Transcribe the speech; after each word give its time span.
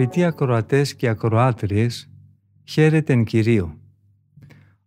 Αγαπητοί 0.00 0.24
ακροατές 0.24 0.94
και 0.94 1.08
ακροάτριες, 1.08 2.10
χαίρετεν 2.64 3.24
Κυρίου. 3.24 3.80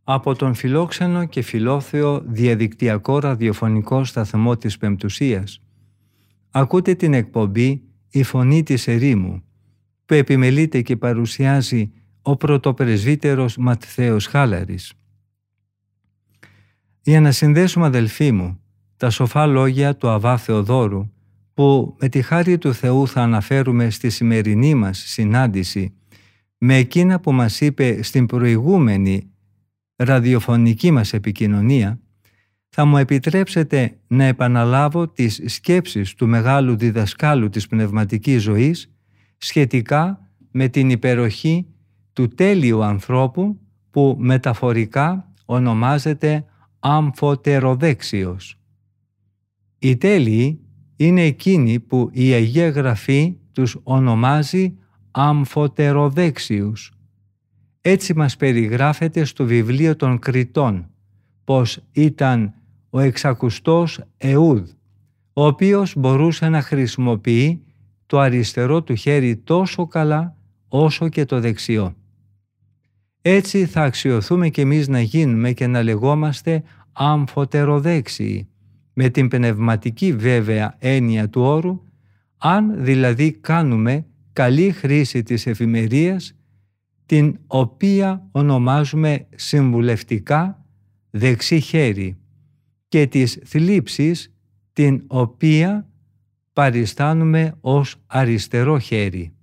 Από 0.04 0.35
τον 0.35 0.54
φιλόξενο 0.54 1.26
και 1.26 1.41
φιλόθεο 1.41 2.21
διαδικτυακό 2.26 3.20
ραδιοφωνικό 3.20 4.04
σταθμό 4.04 4.57
της 4.57 4.77
Πεμπτουσίας, 4.77 5.62
ακούτε 6.49 6.94
την 6.94 7.13
εκπομπή 7.13 7.84
«Η 8.09 8.23
Φωνή 8.23 8.63
της 8.63 8.88
Ερήμου», 8.88 9.44
που 10.05 10.13
επιμελείται 10.13 10.81
και 10.81 10.98
παρουσιάζει 10.98 11.91
ο 12.21 12.35
πρωτοπρεσβύτερος 12.35 13.57
Ματθαίος 13.57 14.27
Χάλαρης. 14.27 14.93
Για 17.02 17.21
να 17.21 17.32
συνδέσουμε 17.32 17.85
αδελφοί 17.85 18.32
μου 18.32 18.59
τα 18.98 19.09
σοφά 19.09 19.45
λόγια 19.45 19.95
του 19.95 20.09
Αβά 20.09 20.38
Θεοδόρου 20.38 21.12
που 21.53 21.95
με 21.99 22.09
τη 22.09 22.21
χάρη 22.21 22.57
του 22.57 22.73
Θεού 22.73 23.07
θα 23.07 23.21
αναφέρουμε 23.21 23.89
στη 23.89 24.09
σημερινή 24.09 24.76
μας 24.76 24.98
συνάντηση 24.98 25.93
με 26.57 26.76
εκείνα 26.76 27.20
που 27.20 27.32
μας 27.32 27.62
είπε 27.62 28.04
στην 28.04 28.26
προηγούμενη 28.26 29.32
ραδιοφωνική 29.95 30.91
μας 30.91 31.13
επικοινωνία, 31.13 31.99
θα 32.70 32.85
μου 32.85 32.98
επιτρέψετε 32.98 33.99
να 34.07 34.23
επαναλάβω 34.23 35.07
τις 35.07 35.41
σκέψεις 35.45 36.13
του 36.13 36.27
μεγάλου 36.27 36.76
διδασκάλου 36.76 37.49
της 37.49 37.67
πνευματικής 37.67 38.41
ζωής 38.41 38.93
σχετικά 39.38 40.29
με 40.51 40.67
την 40.67 40.90
υπεροχή 40.90 41.67
του 42.13 42.27
τέλειου 42.27 42.84
ανθρώπου 42.84 43.60
που 43.90 44.15
μεταφορικά 44.20 45.32
ονομάζεται 45.45 46.45
αμφωτεροδέξιος. 46.79 48.60
Οι 49.79 49.98
τέλειοι 49.98 50.63
είναι 51.07 51.21
εκείνοι 51.21 51.79
που 51.79 52.09
η 52.12 52.32
Αγία 52.32 52.70
Γραφή 52.70 53.35
τους 53.51 53.77
ονομάζει 53.84 54.73
αμφωτεροδέξιους. 55.12 56.91
Έτσι 57.82 58.13
μας 58.13 58.37
περιγράφεται 58.37 59.23
στο 59.23 59.45
βιβλίο 59.45 59.95
των 59.95 60.20
Κριτών 60.20 60.90
πως 61.43 61.79
ήταν 61.91 62.54
ο 62.90 62.99
εξακουστός 62.99 63.99
Εούδ, 64.18 64.69
ο 65.34 65.45
οποίος 65.45 65.95
μπορούσε 65.97 66.50
να 66.50 66.62
χρησιμοποιεί 66.62 67.63
το 68.06 68.19
αριστερό 68.19 68.84
του 68.84 68.95
χέρι 68.95 69.38
τόσο 69.38 69.88
καλά 69.88 70.35
όσο 70.67 71.09
και 71.09 71.25
το 71.25 71.40
δεξιό. 71.40 71.95
Έτσι 73.22 73.66
θα 73.66 73.81
αξιοθούμε 73.84 74.50
και 74.50 74.62
εμείς 74.62 74.88
να 74.88 75.01
γίνουμε 75.01 75.51
και 75.51 75.67
να 75.67 75.84
λεγόμαστε 75.84 76.63
αμφωτεροδέξιοι, 76.91 78.47
με 78.94 79.09
την 79.09 79.28
πνευματική 79.28 80.13
βέβαια 80.13 80.75
έννοια 80.80 81.30
του 81.30 81.41
όρου, 81.41 81.81
αν 82.38 82.84
δηλαδή 82.84 83.31
κάνουμε 83.31 84.06
καλή 84.34 84.72
χρήση 84.72 85.24
της 85.24 85.47
εφημερίας, 85.47 86.34
την 87.06 87.40
οποία 87.47 88.28
ονομάζουμε 88.31 89.28
συμβουλευτικά 89.35 90.66
δεξί 91.09 91.59
χέρι 91.59 92.17
και 92.88 93.07
της 93.07 93.40
θλίψης 93.45 94.34
την 94.73 95.03
οποία 95.07 95.88
παριστάνουμε 96.53 97.53
ως 97.62 97.96
αριστερό 98.07 98.79
χέρι. 98.79 99.34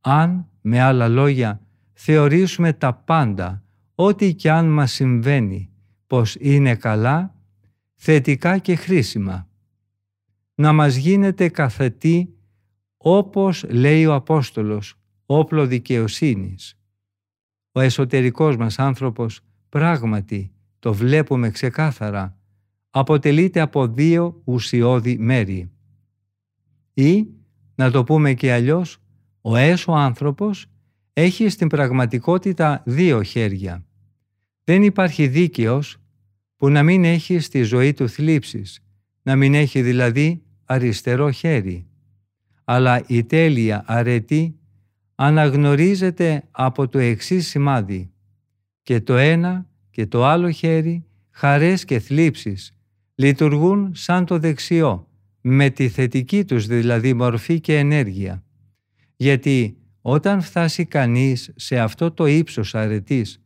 Αν, 0.00 0.48
με 0.60 0.80
άλλα 0.80 1.08
λόγια, 1.08 1.60
θεωρήσουμε 1.92 2.72
τα 2.72 2.94
πάντα, 2.94 3.62
ό,τι 3.94 4.34
και 4.34 4.50
αν 4.50 4.66
μας 4.66 4.92
συμβαίνει, 4.92 5.70
πως 6.06 6.36
είναι 6.40 6.74
καλά, 6.74 7.33
θετικά 8.06 8.58
και 8.58 8.74
χρήσιμα. 8.74 9.48
Να 10.54 10.72
μας 10.72 10.96
γίνεται 10.96 11.48
καθετή, 11.48 12.34
όπως 12.96 13.64
λέει 13.68 14.06
ο 14.06 14.14
Απόστολος, 14.14 14.94
όπλο 15.26 15.66
δικαιοσύνης. 15.66 16.78
Ο 17.72 17.80
εσωτερικός 17.80 18.56
μας 18.56 18.78
άνθρωπος 18.78 19.40
πράγματι, 19.68 20.52
το 20.78 20.94
βλέπουμε 20.94 21.50
ξεκάθαρα, 21.50 22.38
αποτελείται 22.90 23.60
από 23.60 23.88
δύο 23.88 24.40
ουσιώδη 24.44 25.18
μέρη. 25.18 25.70
Ή, 26.94 27.26
να 27.74 27.90
το 27.90 28.04
πούμε 28.04 28.34
και 28.34 28.52
αλλιώς, 28.52 28.98
ο 29.40 29.56
έσω 29.56 29.92
άνθρωπος 29.92 30.66
έχει 31.12 31.48
στην 31.48 31.68
πραγματικότητα 31.68 32.82
δύο 32.86 33.22
χέρια. 33.22 33.84
Δεν 34.64 34.82
υπάρχει 34.82 35.28
δίκαιος 35.28 35.98
που 36.56 36.68
να 36.68 36.82
μην 36.82 37.04
έχει 37.04 37.38
στη 37.38 37.62
ζωή 37.62 37.92
του 37.92 38.08
θλίψεις, 38.08 38.82
να 39.22 39.36
μην 39.36 39.54
έχει 39.54 39.82
δηλαδή 39.82 40.42
αριστερό 40.64 41.30
χέρι. 41.30 41.86
Αλλά 42.64 43.02
η 43.06 43.24
τέλεια 43.24 43.82
αρετή 43.86 44.58
αναγνωρίζεται 45.14 46.42
από 46.50 46.88
το 46.88 46.98
εξής 46.98 47.48
σημάδι 47.48 48.12
και 48.82 49.00
το 49.00 49.16
ένα 49.16 49.66
και 49.90 50.06
το 50.06 50.24
άλλο 50.24 50.50
χέρι, 50.50 51.04
χαρές 51.30 51.84
και 51.84 51.98
θλίψεις, 51.98 52.76
λειτουργούν 53.14 53.90
σαν 53.94 54.24
το 54.24 54.38
δεξιό, 54.38 55.08
με 55.40 55.70
τη 55.70 55.88
θετική 55.88 56.44
τους 56.44 56.66
δηλαδή 56.66 57.14
μορφή 57.14 57.60
και 57.60 57.78
ενέργεια. 57.78 58.44
Γιατί 59.16 59.76
όταν 60.00 60.40
φτάσει 60.40 60.84
κανείς 60.84 61.52
σε 61.56 61.78
αυτό 61.78 62.10
το 62.10 62.26
ύψος 62.26 62.74
αρετής, 62.74 63.43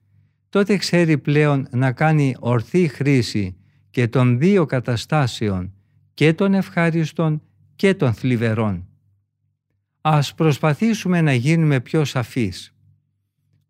τότε 0.48 0.76
ξέρει 0.76 1.18
πλέον 1.18 1.68
να 1.70 1.92
κάνει 1.92 2.34
ορθή 2.38 2.88
χρήση 2.88 3.56
και 3.90 4.08
των 4.08 4.38
δύο 4.38 4.66
καταστάσεων, 4.66 5.72
και 6.14 6.32
των 6.32 6.54
ευχάριστων 6.54 7.42
και 7.76 7.94
των 7.94 8.14
θλιβερών. 8.14 8.86
Ας 10.00 10.34
προσπαθήσουμε 10.34 11.20
να 11.20 11.32
γίνουμε 11.32 11.80
πιο 11.80 12.04
σαφείς. 12.04 12.74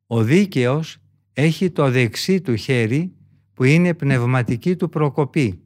Ο 0.07 0.23
δίκαιος 0.23 0.99
έχει 1.33 1.71
το 1.71 1.91
δεξί 1.91 2.41
του 2.41 2.55
χέρι 2.55 3.13
που 3.55 3.65
είναι 3.65 3.95
πνευματική 3.95 4.77
του 4.77 4.89
προκοπή. 4.89 5.61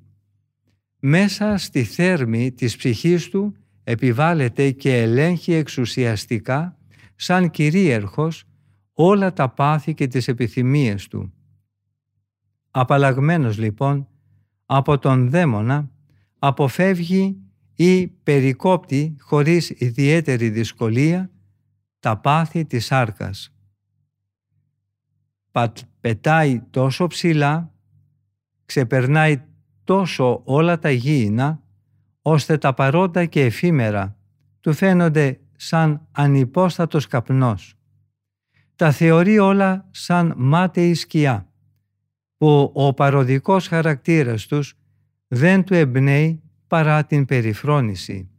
Μέσα 0.98 1.56
στη 1.56 1.84
θέρμη 1.84 2.52
της 2.52 2.76
ψυχής 2.76 3.28
του 3.28 3.56
επιβάλλεται 3.84 4.70
και 4.70 4.96
ελέγχει 4.96 5.52
εξουσιαστικά 5.52 6.78
σαν 7.14 7.50
κυρίαρχος 7.50 8.44
όλα 8.92 9.32
τα 9.32 9.48
πάθη 9.48 9.94
και 9.94 10.06
τις 10.06 10.28
επιθυμίες 10.28 11.08
του. 11.08 11.32
Απαλλαγμένος 12.70 13.58
λοιπόν 13.58 14.08
από 14.66 14.98
τον 14.98 15.30
δαίμονα 15.30 15.90
αποφεύγει 16.38 17.36
ή 17.74 18.06
περικόπτει 18.08 19.16
χωρίς 19.20 19.70
ιδιαίτερη 19.70 20.48
δυσκολία 20.48 21.30
τα 22.00 22.18
πάθη 22.18 22.64
της 22.64 22.92
άρκας. 22.92 23.54
Πετάει 26.00 26.60
τόσο 26.70 27.06
ψηλά, 27.06 27.74
ξεπερνάει 28.64 29.42
τόσο 29.84 30.40
όλα 30.44 30.78
τα 30.78 30.90
γήινα, 30.90 31.62
ώστε 32.22 32.58
τα 32.58 32.74
παρόντα 32.74 33.24
και 33.24 33.44
εφήμερα 33.44 34.16
του 34.60 34.72
φαίνονται 34.72 35.40
σαν 35.56 36.06
ανυπόστατος 36.12 37.06
καπνός. 37.06 37.76
Τα 38.76 38.90
θεωρεί 38.90 39.38
όλα 39.38 39.88
σαν 39.90 40.34
μάταιη 40.36 40.94
σκιά, 40.94 41.52
που 42.36 42.70
ο 42.74 42.94
παροδικός 42.94 43.68
χαρακτήρας 43.68 44.46
τους 44.46 44.74
δεν 45.28 45.64
του 45.64 45.74
εμπνέει 45.74 46.42
παρά 46.66 47.04
την 47.04 47.24
περιφρόνηση. 47.24 48.30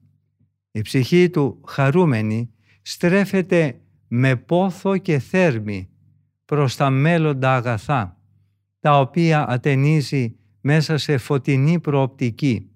Η 0.71 0.81
ψυχή 0.81 1.29
του 1.29 1.61
χαρούμενη 1.67 2.53
στρέφεται 2.81 3.81
με 4.07 4.35
πόθο 4.35 4.97
και 4.97 5.19
θέρμη 5.19 5.89
προς 6.45 6.75
τα 6.75 6.89
μέλλοντα 6.89 7.55
αγαθά, 7.55 8.17
τα 8.79 8.99
οποία 8.99 9.47
ατενίζει 9.49 10.35
μέσα 10.61 10.97
σε 10.97 11.17
φωτεινή 11.17 11.79
προοπτική. 11.79 12.69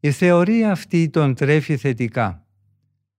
Η 0.00 0.10
θεωρία 0.10 0.70
αυτή 0.70 1.08
τον 1.08 1.34
τρέφει 1.34 1.76
θετικά 1.76 2.45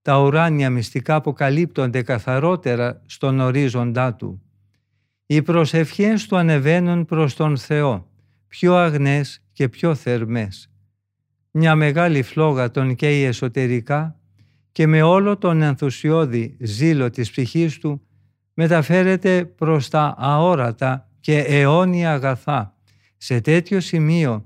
τα 0.07 0.19
ουράνια 0.19 0.69
μυστικά 0.69 1.15
αποκαλύπτονται 1.15 2.01
καθαρότερα 2.01 3.01
στον 3.05 3.39
ορίζοντά 3.39 4.15
του. 4.15 4.41
Οι 5.25 5.41
προσευχές 5.41 6.27
του 6.27 6.37
ανεβαίνουν 6.37 7.05
προς 7.05 7.35
τον 7.35 7.57
Θεό, 7.57 8.07
πιο 8.47 8.75
αγνές 8.75 9.43
και 9.51 9.69
πιο 9.69 9.95
θερμές. 9.95 10.69
Μια 11.51 11.75
μεγάλη 11.75 12.21
φλόγα 12.21 12.71
τον 12.71 12.95
καίει 12.95 13.23
εσωτερικά 13.23 14.19
και 14.71 14.87
με 14.87 15.01
όλο 15.01 15.37
τον 15.37 15.61
ενθουσιώδη 15.61 16.57
ζήλο 16.59 17.09
της 17.09 17.31
ψυχής 17.31 17.77
του 17.77 18.01
μεταφέρεται 18.53 19.45
προς 19.45 19.89
τα 19.89 20.15
αόρατα 20.17 21.09
και 21.19 21.39
αιώνια 21.39 22.13
αγαθά 22.13 22.75
σε 23.17 23.41
τέτοιο 23.41 23.79
σημείο 23.79 24.45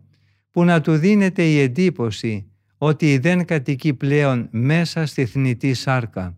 που 0.51 0.63
να 0.63 0.81
του 0.81 0.95
δίνεται 0.95 1.43
η 1.43 1.59
εντύπωση 1.59 2.50
ότι 2.83 3.17
δεν 3.17 3.45
κατοικεί 3.45 3.93
πλέον 3.93 4.47
μέσα 4.51 5.05
στη 5.05 5.25
θνητή 5.25 5.73
σάρκα. 5.73 6.37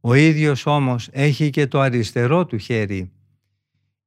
Ο 0.00 0.14
ίδιος 0.14 0.66
όμως 0.66 1.08
έχει 1.12 1.50
και 1.50 1.66
το 1.66 1.80
αριστερό 1.80 2.46
του 2.46 2.56
χέρι. 2.56 3.12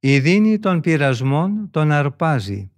Η 0.00 0.18
δίνη 0.18 0.58
των 0.58 0.80
πειρασμών 0.80 1.68
τον 1.70 1.92
αρπάζει. 1.92 2.70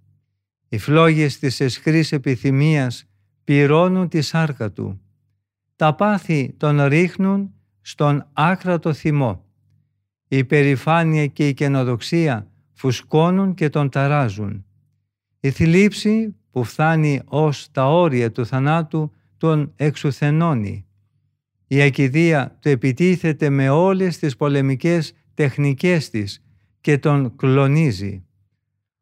Οι 0.69 0.77
φλόγες 0.77 1.39
της 1.39 1.59
εσχρής 1.59 2.11
επιθυμίας 2.11 3.05
πυρώνουν 3.43 4.07
τη 4.07 4.21
σάρκα 4.21 4.71
του. 4.71 5.01
Τα 5.75 5.95
πάθη 5.95 6.53
τον 6.57 6.81
ρίχνουν 6.81 7.53
στον 7.81 8.27
άκρατο 8.33 8.93
θυμό. 8.93 9.45
Η 10.27 10.43
περηφάνεια 10.43 11.27
και 11.27 11.47
η 11.47 11.53
καινοδοξία 11.53 12.51
φουσκώνουν 12.73 13.53
και 13.53 13.69
τον 13.69 13.89
ταράζουν. 13.89 14.65
Η 15.39 15.51
θλίψη 15.51 16.35
που 16.51 16.63
φτάνει 16.63 17.21
ως 17.25 17.71
τα 17.71 17.87
όρια 17.87 18.31
του 18.31 18.45
θανάτου 18.45 19.11
τον 19.37 19.73
εξουθενώνει. 19.75 20.85
Η 21.67 21.81
ακιδεία 21.81 22.57
του 22.59 22.69
επιτίθεται 22.69 23.49
με 23.49 23.69
όλες 23.69 24.17
τις 24.17 24.35
πολεμικές 24.35 25.13
τεχνικές 25.33 26.09
της 26.09 26.43
και 26.81 26.97
τον 26.97 27.35
κλονίζει. 27.35 28.25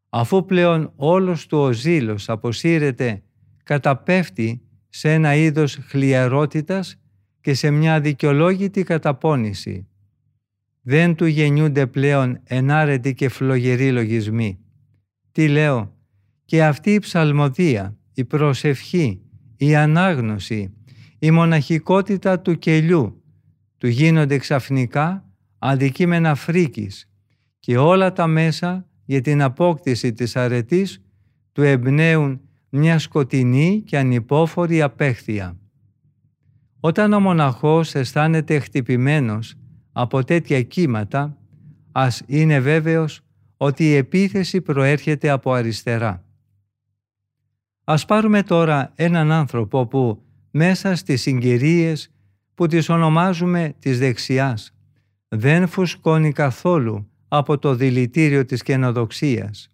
Αφού 0.10 0.46
πλέον 0.46 0.92
όλος 0.96 1.48
του 1.48 1.58
ο 1.58 1.72
ζήλος 1.72 2.30
αποσύρεται, 2.30 3.24
καταπέφτει 3.64 4.62
σε 4.90 5.14
ένα 5.14 5.36
είδος 5.36 5.80
χλιαρότητας 5.88 7.00
και 7.42 7.54
σε 7.54 7.70
μια 7.70 8.00
δικαιολόγητη 8.00 8.84
καταπώνηση. 8.84 9.88
Δεν 10.82 11.16
του 11.16 11.26
γεννιούνται 11.26 11.88
πλέον 11.88 12.40
ενάρετοι 12.44 13.14
και 13.14 13.30
φλογεροί 13.30 13.92
λογισμοί. 13.92 14.60
Τι 15.32 15.48
λέω, 15.48 15.99
και 16.50 16.64
αυτή 16.64 16.94
η 16.94 17.00
ψαλμοδία, 17.00 17.98
η 18.14 18.26
προσευχή, 18.26 19.22
η 19.58 19.76
ανάγνωση, 19.76 20.74
η 21.20 21.32
μοναχικότητα 21.32 22.40
του 22.40 22.58
κελιού 22.58 23.24
του 23.78 23.88
γίνονται 23.88 24.38
ξαφνικά 24.38 25.30
αντικείμενα 25.60 26.36
φρίκης 26.36 27.10
και 27.60 27.78
όλα 27.78 28.14
τα 28.14 28.28
μέσα 28.28 28.88
για 29.06 29.22
την 29.22 29.42
απόκτηση 29.42 30.14
της 30.14 30.36
αρετής 30.36 31.02
του 31.52 31.62
εμπνέουν 31.62 32.42
μια 32.70 33.00
σκοτεινή 33.00 33.84
και 33.86 33.98
ανυπόφορη 33.98 34.82
απέχθεια. 34.82 35.58
Όταν 36.80 37.14
ο 37.14 37.20
μοναχός 37.20 37.96
αισθάνεται 37.96 38.60
χτυπημένος 38.60 39.56
από 39.92 40.24
τέτοια 40.24 40.62
κύματα, 40.62 41.38
ας 41.92 42.22
είναι 42.26 42.60
βέβαιος 42.60 43.22
ότι 43.58 43.84
η 43.84 43.96
επίθεση 43.96 44.62
προέρχεται 44.62 45.30
από 45.30 45.54
αριστερά. 45.54 46.24
Ας 47.92 48.06
πάρουμε 48.06 48.44
τώρα 48.44 48.92
έναν 48.96 49.32
άνθρωπο 49.32 49.88
που 49.88 50.24
μέσα 50.52 50.96
στις 50.96 51.22
συγκυρίες 51.22 52.12
που 52.54 52.68
τις 52.68 52.90
ονομάζουμε 52.90 53.76
της 53.80 54.00
δεξιάς 54.00 54.74
δεν 55.28 55.68
φουσκώνει 55.68 56.32
καθόλου 56.32 57.10
από 57.28 57.58
το 57.58 57.76
δηλητήριο 57.76 58.46
της 58.46 58.64
καινοδοξίας. 58.64 59.72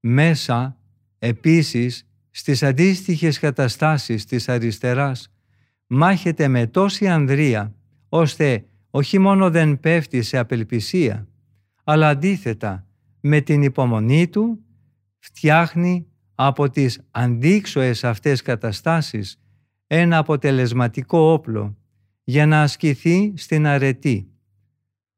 Μέσα, 0.00 0.76
επίσης, 1.18 2.08
στις 2.30 2.62
αντίστοιχες 2.62 3.38
καταστάσεις 3.38 4.24
της 4.24 4.48
αριστεράς 4.48 5.32
μάχεται 5.86 6.48
με 6.48 6.66
τόση 6.66 7.08
ανδρεία 7.08 7.74
ώστε 8.08 8.64
όχι 8.90 9.18
μόνο 9.18 9.50
δεν 9.50 9.80
πέφτει 9.80 10.22
σε 10.22 10.38
απελπισία 10.38 11.28
αλλά 11.84 12.08
αντίθετα 12.08 12.86
με 13.20 13.40
την 13.40 13.62
υπομονή 13.62 14.28
του 14.28 14.58
φτιάχνει 15.18 16.06
από 16.34 16.70
τις 16.70 17.00
αντίξωες 17.10 18.04
αυτές 18.04 18.42
καταστάσεις 18.42 19.40
ένα 19.86 20.18
αποτελεσματικό 20.18 21.18
όπλο 21.18 21.76
για 22.24 22.46
να 22.46 22.62
ασκηθεί 22.62 23.32
στην 23.36 23.66
αρετή. 23.66 24.30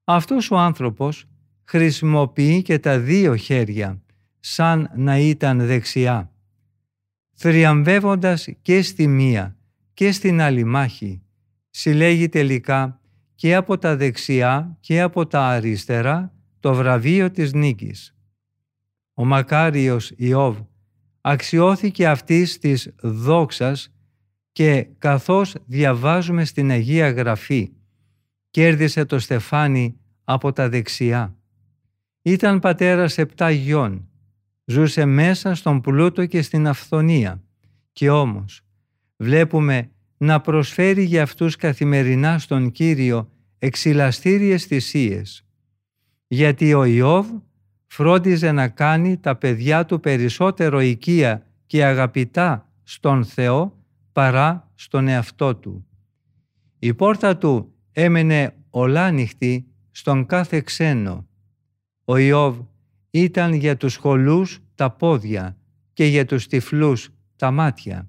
Αυτός 0.05 0.51
ο 0.51 0.59
άνθρωπος 0.59 1.29
χρησιμοποιεί 1.65 2.63
και 2.63 2.79
τα 2.79 2.99
δύο 2.99 3.37
χέρια 3.37 4.03
σαν 4.41 4.91
να 4.97 5.19
ήταν 5.19 5.67
δεξιά. 5.67 6.33
Θριαμβεύοντας 7.35 8.49
και 8.63 8.83
στη 8.83 9.07
μία 9.07 9.57
και 9.95 10.13
στην 10.13 10.41
άλλη 10.41 10.65
μάχη, 10.65 11.23
συλλέγει 11.71 12.29
τελικά 12.29 13.01
και 13.35 13.55
από 13.55 13.79
τα 13.79 13.97
δεξιά 13.97 14.77
και 14.81 15.01
από 15.01 15.27
τα 15.27 15.47
αριστερά 15.47 16.33
το 16.61 16.75
βραβείο 16.75 17.31
της 17.31 17.53
νίκης. 17.53 18.15
Ο 19.15 19.25
μακάριος 19.25 20.13
Ιώβ 20.17 20.57
αξιώθηκε 21.27 22.09
αυτής 22.09 22.59
της 22.59 22.95
δόξας 23.01 23.93
και 24.53 24.87
καθώς 24.99 25.55
διαβάζουμε 25.67 26.45
στην 26.45 26.71
Αγία 26.71 27.11
Γραφή 27.11 27.73
κέρδισε 28.51 29.05
το 29.05 29.19
στεφάνι 29.19 29.97
από 30.25 30.53
τα 30.53 30.69
δεξιά. 30.69 31.37
Ήταν 32.23 32.59
πατέρας 32.59 33.19
επτά 33.19 33.51
γιών, 33.51 34.09
ζούσε 34.65 35.05
μέσα 35.05 35.55
στον 35.55 35.81
πλούτο 35.81 36.27
και 36.27 36.43
στην 36.43 36.67
αυθονία 36.67 37.43
και 37.93 38.11
όμως 38.11 38.61
βλέπουμε 39.17 39.91
να 40.17 40.41
προσφέρει 40.41 41.03
για 41.03 41.23
αυτούς 41.23 41.57
καθημερινά 41.57 42.39
στον 42.39 42.71
Κύριο 42.71 43.31
εξυλαστήριες 43.59 44.65
θυσίες. 44.65 45.45
Γιατί 46.27 46.75
ο 46.75 46.85
Ιώβ 46.85 47.27
φρόντιζε 47.95 48.53
να 48.53 48.69
κάνει 48.69 49.17
τα 49.17 49.37
παιδιά 49.37 49.85
του 49.85 50.01
περισσότερο 50.01 50.81
οικία 50.81 51.47
και 51.67 51.85
αγαπητά 51.85 52.71
στον 52.83 53.25
Θεό 53.25 53.79
παρά 54.13 54.71
στον 54.75 55.09
εαυτό 55.09 55.57
του. 55.57 55.87
Η 56.79 56.95
πόρτα 56.95 57.37
του 57.37 57.73
έμενε 57.93 58.55
ολάνυχτη 58.71 59.67
στον 59.91 60.27
κάθε 60.27 60.61
ξένο. 60.61 61.27
Ο 62.05 62.17
Ιώβ 62.17 62.59
ήταν 63.11 63.53
για 63.53 63.77
τους 63.77 63.97
χολούς 63.97 64.61
τα 64.75 64.91
πόδια 64.91 65.57
και 65.93 66.05
για 66.05 66.25
τους 66.25 66.47
τυφλούς 66.47 67.11
τα 67.37 67.51
μάτια. 67.51 68.09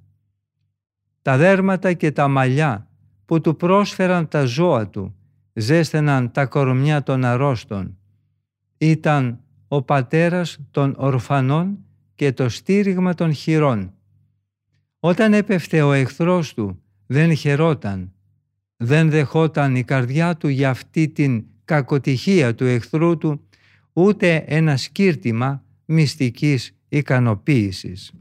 Τα 1.21 1.37
δέρματα 1.37 1.93
και 1.93 2.11
τα 2.11 2.27
μαλλιά 2.27 2.87
που 3.25 3.41
του 3.41 3.55
πρόσφεραν 3.55 4.27
τα 4.27 4.45
ζώα 4.45 4.89
του 4.89 5.15
ζέστεναν 5.53 6.31
τα 6.31 6.45
κορμιά 6.45 7.03
των 7.03 7.25
αρρώστων. 7.25 7.97
Ήταν 8.77 9.39
ο 9.75 9.81
πατέρας 9.81 10.57
των 10.71 10.93
ορφανών 10.97 11.77
και 12.15 12.31
το 12.31 12.49
στήριγμα 12.49 13.13
των 13.13 13.33
χειρών. 13.33 13.93
Όταν 14.99 15.33
έπεφτε 15.33 15.81
ο 15.81 15.91
εχθρός 15.91 16.53
του 16.53 16.81
δεν 17.05 17.35
χαιρόταν, 17.35 18.13
δεν 18.77 19.09
δεχόταν 19.09 19.75
η 19.75 19.83
καρδιά 19.83 20.35
του 20.35 20.47
για 20.47 20.69
αυτή 20.69 21.07
την 21.07 21.45
κακοτυχία 21.65 22.55
του 22.55 22.65
εχθρού 22.65 23.17
του 23.17 23.41
ούτε 23.93 24.43
ένα 24.47 24.77
σκύρτημα 24.77 25.63
μυστικής 25.85 26.75
ικανοποίησης. 26.89 28.13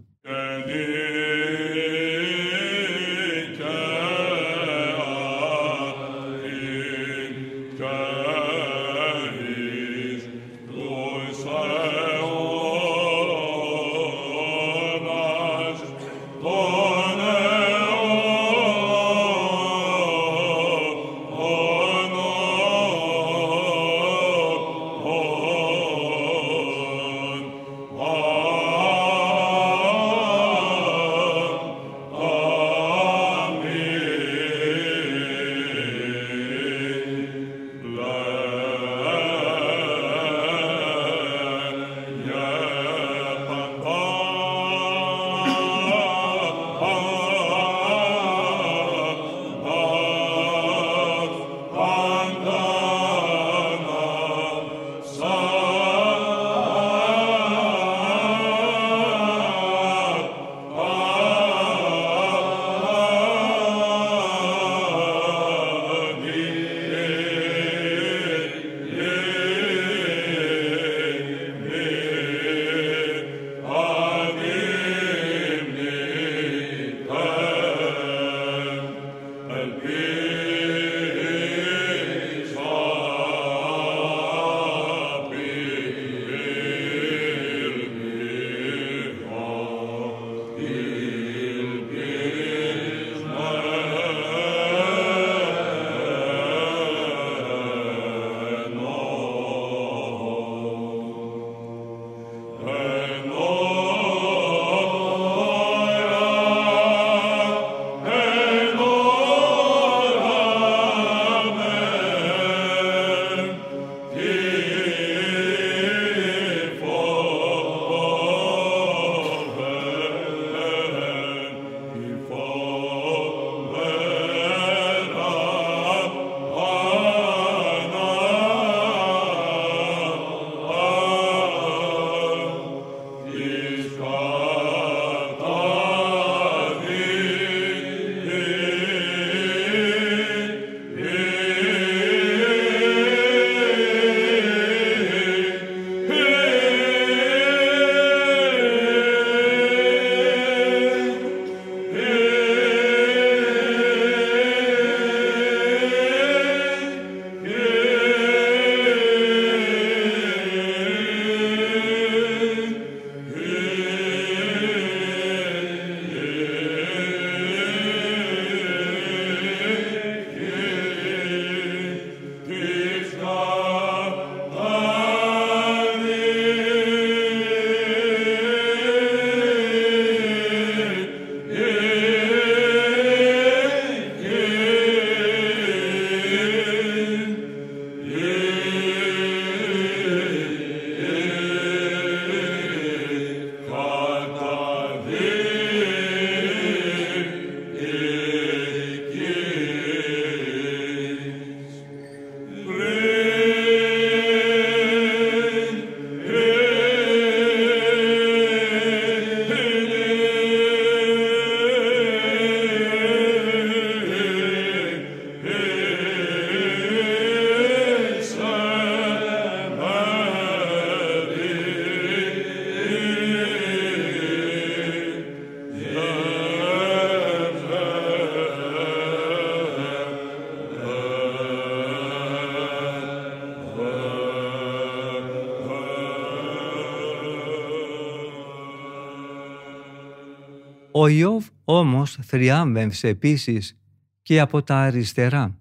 Ο 240.97 241.09
Ιώβ 241.09 241.47
όμως 241.65 242.19
θριάμβευσε 242.23 243.09
επίσης 243.09 243.79
και 244.23 244.41
από 244.41 244.63
τα 244.63 244.77
αριστερά. 244.77 245.59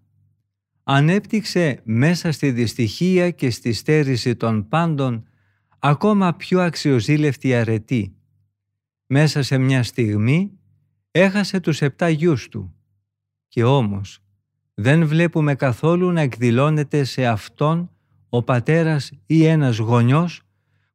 Ανέπτυξε 0.83 1.81
μέσα 1.83 2.31
στη 2.31 2.51
δυστυχία 2.51 3.31
και 3.31 3.49
στη 3.49 3.73
στέρηση 3.73 4.35
των 4.35 4.67
πάντων 4.67 5.27
ακόμα 5.79 6.33
πιο 6.33 6.61
αξιοζήλευτη 6.61 7.55
αρετή. 7.55 8.15
Μέσα 9.05 9.43
σε 9.43 9.57
μια 9.57 9.83
στιγμή 9.83 10.51
έχασε 11.11 11.59
τους 11.59 11.81
επτά 11.81 12.09
γιους 12.09 12.49
του. 12.49 12.75
Και 13.47 13.63
όμως 13.63 14.19
δεν 14.73 15.07
βλέπουμε 15.07 15.55
καθόλου 15.55 16.11
να 16.11 16.21
εκδηλώνεται 16.21 17.03
σε 17.03 17.25
αυτόν 17.25 17.89
ο 18.29 18.43
πατέρας 18.43 19.11
ή 19.25 19.45
ένας 19.45 19.77
γονιός 19.77 20.41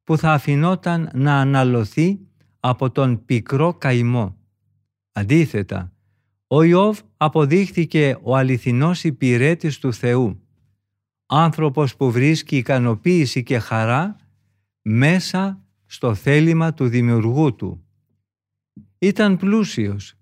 που 0.05 0.19
θα 0.19 0.33
αφινόταν 0.33 1.11
να 1.15 1.41
αναλωθεί 1.41 2.19
από 2.61 2.91
τον 2.91 3.25
πικρό 3.25 3.75
καημό. 3.75 4.37
Αντίθετα, 5.13 5.93
ο 6.47 6.63
Ιώβ 6.63 7.01
αποδείχθηκε 7.17 8.19
ο 8.23 8.37
αληθινός 8.37 9.05
υπηρέτης 9.05 9.79
του 9.79 9.93
Θεού, 9.93 10.43
άνθρωπος 11.27 11.97
που 11.97 12.11
βρίσκει 12.11 12.57
ικανοποίηση 12.57 13.43
και 13.43 13.59
χαρά 13.59 14.17
μέσα 14.83 15.65
στο 15.87 16.15
θέλημα 16.15 16.75
του 16.75 16.89
δημιουργού 16.89 17.55
του. 17.55 17.85
Ήταν 18.99 19.37
πλούσιος 19.37 20.15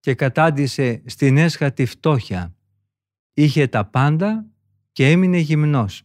και 0.00 0.14
κατάντησε 0.14 1.02
στην 1.06 1.36
έσχατη 1.36 1.84
φτώχεια. 1.84 2.54
Είχε 3.34 3.66
τα 3.66 3.84
πάντα 3.84 4.46
και 4.92 5.10
έμεινε 5.10 5.38
γυμνός. 5.38 6.02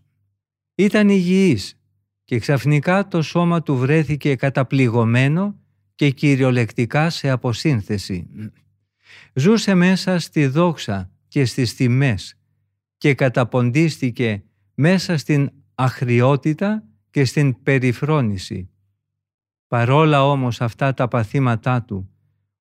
Ήταν 0.76 1.10
υγιής 1.10 1.80
και 2.24 2.40
ξαφνικά 2.40 3.08
το 3.08 3.22
σώμα 3.22 3.64
του 3.64 3.78
βρέθηκε 3.78 4.36
καταπληγωμένο 4.36 5.60
και 5.98 6.10
κυριολεκτικά 6.10 7.10
σε 7.10 7.30
αποσύνθεση. 7.30 8.28
Ζούσε 9.34 9.74
μέσα 9.74 10.20
στη 10.20 10.46
δόξα 10.46 11.12
και 11.28 11.46
στις 11.46 11.76
τιμές 11.76 12.38
και 12.98 13.14
καταποντίστηκε 13.14 14.44
μέσα 14.74 15.18
στην 15.18 15.50
αχριότητα 15.76 16.84
και 17.10 17.26
στην 17.26 17.64
περιφρόνηση. 17.64 18.70
Παρόλα 19.68 20.26
όμως 20.30 20.62
αυτά 20.62 20.94
τα 20.94 21.08
παθήματά 21.08 21.84
του, 21.84 22.10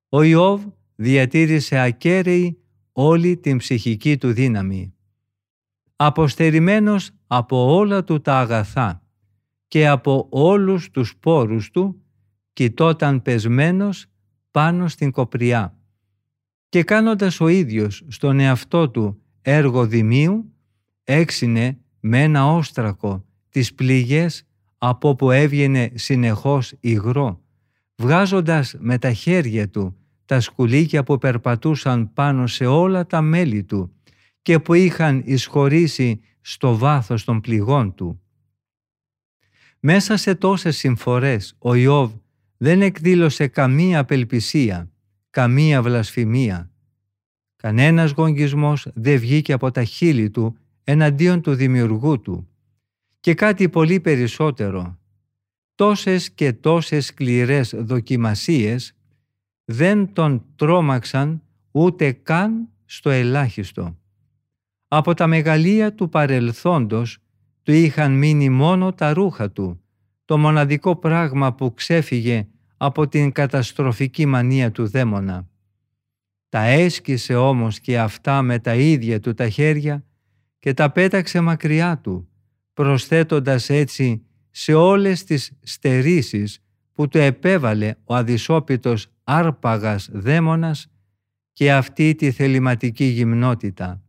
ο 0.08 0.22
Ιώβ 0.22 0.64
διατήρησε 0.94 1.78
ακέραιη 1.78 2.58
όλη 2.92 3.36
την 3.36 3.56
ψυχική 3.56 4.16
του 4.18 4.32
δύναμη. 4.32 4.94
Αποστερημένος 5.96 7.10
από 7.26 7.74
όλα 7.74 8.04
του 8.04 8.20
τα 8.20 8.38
αγαθά 8.38 9.02
και 9.68 9.88
από 9.88 10.26
όλους 10.30 10.90
τους 10.90 11.16
πόρους 11.16 11.70
του, 11.70 12.00
κοιτόταν 12.56 13.22
πεσμένος 13.22 14.06
πάνω 14.50 14.88
στην 14.88 15.10
κοπριά 15.10 15.78
και 16.68 16.82
κάνοντας 16.82 17.40
ο 17.40 17.48
ίδιος 17.48 18.04
στον 18.08 18.40
εαυτό 18.40 18.90
του 18.90 19.22
έργο 19.42 19.86
δημίου, 19.86 20.52
έξινε 21.04 21.78
με 22.00 22.22
ένα 22.22 22.46
όστρακο 22.46 23.24
τις 23.48 23.74
πληγές 23.74 24.46
από 24.78 25.14
που 25.14 25.30
έβγαινε 25.30 25.90
συνεχώς 25.94 26.74
υγρό, 26.80 27.40
βγάζοντας 27.96 28.74
με 28.78 28.98
τα 28.98 29.12
χέρια 29.12 29.68
του 29.68 29.96
τα 30.24 30.40
σκουλίκια 30.40 31.02
που 31.02 31.18
περπατούσαν 31.18 32.12
πάνω 32.12 32.46
σε 32.46 32.66
όλα 32.66 33.06
τα 33.06 33.20
μέλη 33.20 33.64
του 33.64 33.92
και 34.42 34.58
που 34.58 34.74
είχαν 34.74 35.22
εισχωρήσει 35.24 36.20
στο 36.40 36.76
βάθος 36.76 37.24
των 37.24 37.40
πληγών 37.40 37.94
του. 37.94 38.20
Μέσα 39.80 40.16
σε 40.16 40.34
τόσες 40.34 40.76
συμφορές 40.76 41.54
ο 41.58 41.74
Ιώβ 41.74 42.12
δεν 42.56 42.82
εκδήλωσε 42.82 43.46
καμία 43.46 43.98
απελπισία, 43.98 44.90
καμία 45.30 45.82
βλασφημία. 45.82 46.70
Κανένας 47.56 48.10
γονγισμός 48.10 48.88
δεν 48.94 49.18
βγήκε 49.18 49.52
από 49.52 49.70
τα 49.70 49.84
χείλη 49.84 50.30
του 50.30 50.56
εναντίον 50.84 51.40
του 51.40 51.54
δημιουργού 51.54 52.20
του. 52.20 52.48
Και 53.20 53.34
κάτι 53.34 53.68
πολύ 53.68 54.00
περισσότερο. 54.00 54.98
Τόσες 55.74 56.30
και 56.30 56.52
τόσες 56.52 57.06
σκληρές 57.06 57.74
δοκιμασίες 57.76 58.94
δεν 59.64 60.12
τον 60.12 60.44
τρόμαξαν 60.56 61.42
ούτε 61.70 62.12
καν 62.12 62.68
στο 62.84 63.10
ελάχιστο. 63.10 63.98
Από 64.88 65.14
τα 65.14 65.26
μεγαλεία 65.26 65.94
του 65.94 66.08
παρελθόντος 66.08 67.18
του 67.62 67.72
είχαν 67.72 68.12
μείνει 68.12 68.48
μόνο 68.48 68.92
τα 68.92 69.12
ρούχα 69.12 69.50
του, 69.50 69.80
το 70.26 70.38
μοναδικό 70.38 70.96
πράγμα 70.96 71.54
που 71.54 71.74
ξέφυγε 71.74 72.46
από 72.76 73.08
την 73.08 73.32
καταστροφική 73.32 74.26
μανία 74.26 74.70
του 74.70 74.88
δαίμονα. 74.88 75.48
Τα 76.48 76.62
έσκησε 76.62 77.34
όμως 77.34 77.80
και 77.80 77.98
αυτά 77.98 78.42
με 78.42 78.58
τα 78.58 78.74
ίδια 78.74 79.20
του 79.20 79.34
τα 79.34 79.48
χέρια 79.48 80.04
και 80.58 80.74
τα 80.74 80.90
πέταξε 80.90 81.40
μακριά 81.40 81.98
του, 81.98 82.28
προσθέτοντας 82.74 83.70
έτσι 83.70 84.22
σε 84.50 84.74
όλες 84.74 85.24
τις 85.24 85.52
στερήσεις 85.62 86.60
που 86.92 87.08
του 87.08 87.18
επέβαλε 87.18 87.94
ο 88.04 88.14
αδυσόπιτος 88.14 89.06
άρπαγας 89.24 90.08
δαίμονας 90.12 90.90
και 91.52 91.72
αυτή 91.72 92.14
τη 92.14 92.30
θεληματική 92.30 93.04
γυμνότητα. 93.04 94.02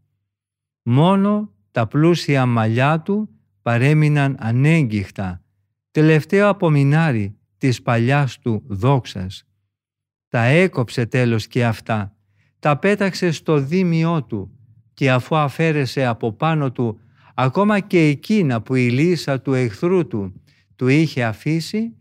Μόνο 0.82 1.52
τα 1.72 1.88
πλούσια 1.88 2.46
μαλλιά 2.46 3.02
του 3.02 3.30
παρέμειναν 3.62 4.36
ανέγκυχτα, 4.40 5.42
τελευταίο 5.98 6.50
απομεινάρι 6.50 7.38
της 7.58 7.82
παλιάς 7.82 8.40
του 8.40 8.64
δόξας. 8.68 9.44
Τα 10.28 10.44
έκοψε 10.44 11.06
τέλος 11.06 11.48
και 11.48 11.66
αυτά, 11.66 12.16
τα 12.60 12.78
πέταξε 12.78 13.32
στο 13.32 13.60
δίμιό 13.60 14.24
του 14.24 14.52
και 14.94 15.12
αφού 15.12 15.36
αφαίρεσε 15.36 16.06
από 16.06 16.34
πάνω 16.34 16.72
του 16.72 17.00
ακόμα 17.34 17.80
και 17.80 18.00
εκείνα 18.00 18.62
που 18.62 18.76
η 18.76 18.90
λύσα 18.90 19.42
του 19.42 19.54
εχθρού 19.54 20.08
του 20.08 20.42
του 20.76 20.88
είχε 20.88 21.24
αφήσει, 21.24 21.96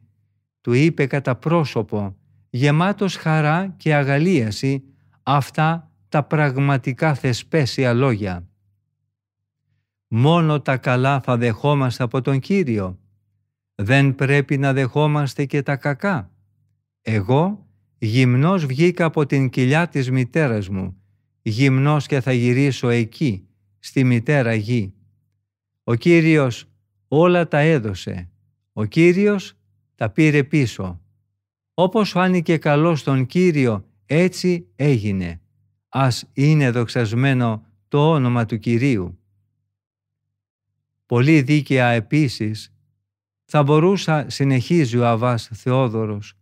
του 0.61 0.73
είπε 0.73 1.07
κατά 1.07 1.37
πρόσωπο, 1.37 2.17
γεμάτος 2.51 3.17
χαρά 3.17 3.75
και 3.77 3.95
αγαλίαση, 3.95 4.83
αυτά 5.23 5.91
τα 6.09 6.23
πραγματικά 6.23 7.15
θεσπέσια 7.15 7.93
λόγια. 7.93 8.49
Μόνο 10.09 10.61
τα 10.61 10.77
καλά 10.77 11.21
θα 11.21 11.37
δεχόμαστε 11.37 12.03
από 12.03 12.21
τον 12.21 12.39
Κύριο. 12.39 12.99
Δεν 13.79 14.15
πρέπει 14.15 14.59
να 14.59 14.73
δεχόμαστε 14.73 15.45
και 15.45 15.63
τα 15.63 15.77
κακά. 15.77 16.31
Εγώ 17.03 17.67
γυμνός 17.99 18.67
βγήκα 18.67 19.05
από 19.05 19.27
την 19.27 19.51
κοιλιά 19.51 19.89
της 19.89 20.11
μητέρας 20.11 20.69
μου, 20.69 20.97
γυμνός 21.43 22.07
και 22.07 22.21
θα 22.21 22.33
γυρίσω 22.33 22.89
εκεί, 22.89 23.49
στη 23.79 24.05
μητέρα 24.05 24.55
γη. 24.55 24.95
Ο 25.85 25.95
Κύριος 25.95 26.69
όλα 27.09 27.49
τα 27.49 27.59
έδωσε, 27.59 28.31
ο 28.73 28.85
Κύριος 28.85 29.55
τα 29.95 30.11
πήρε 30.11 30.45
πίσω. 30.45 31.01
Όπως 31.75 32.11
φάνηκε 32.11 32.57
καλός 32.57 33.01
στον 33.01 33.27
Κύριο, 33.27 33.89
έτσι 34.07 34.69
έγινε. 34.77 35.41
Ας 35.89 36.31
είναι 36.33 36.71
δοξασμένο 36.71 37.67
το 37.89 38.11
όνομα 38.11 38.47
του 38.47 38.59
Κυρίου. 38.59 39.19
Πολύ 41.07 41.43
δίκαια 41.43 41.87
επίσης 41.87 42.76
θα 43.49 43.63
μπορούσα, 43.63 44.25
συνεχίζει 44.29 44.97
ο 44.97 45.07
Αβάς 45.07 45.51
Θεόδωρος, 45.53 46.35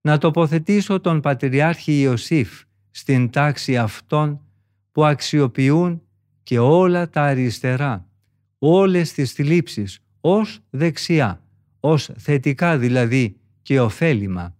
να 0.00 0.18
τοποθετήσω 0.18 1.00
τον 1.00 1.20
Πατριάρχη 1.20 2.00
Ιωσήφ 2.00 2.62
στην 2.90 3.30
τάξη 3.30 3.76
αυτών 3.76 4.40
που 4.92 5.04
αξιοποιούν 5.04 6.02
και 6.42 6.58
όλα 6.58 7.08
τα 7.08 7.22
αριστερά, 7.22 8.08
όλες 8.58 9.12
τις 9.12 9.32
θλίψεις 9.32 9.98
ως 10.20 10.60
δεξιά, 10.70 11.42
ως 11.80 12.10
θετικά 12.16 12.78
δηλαδή 12.78 13.36
και 13.62 13.80
ωφέλιμα. 13.80 14.56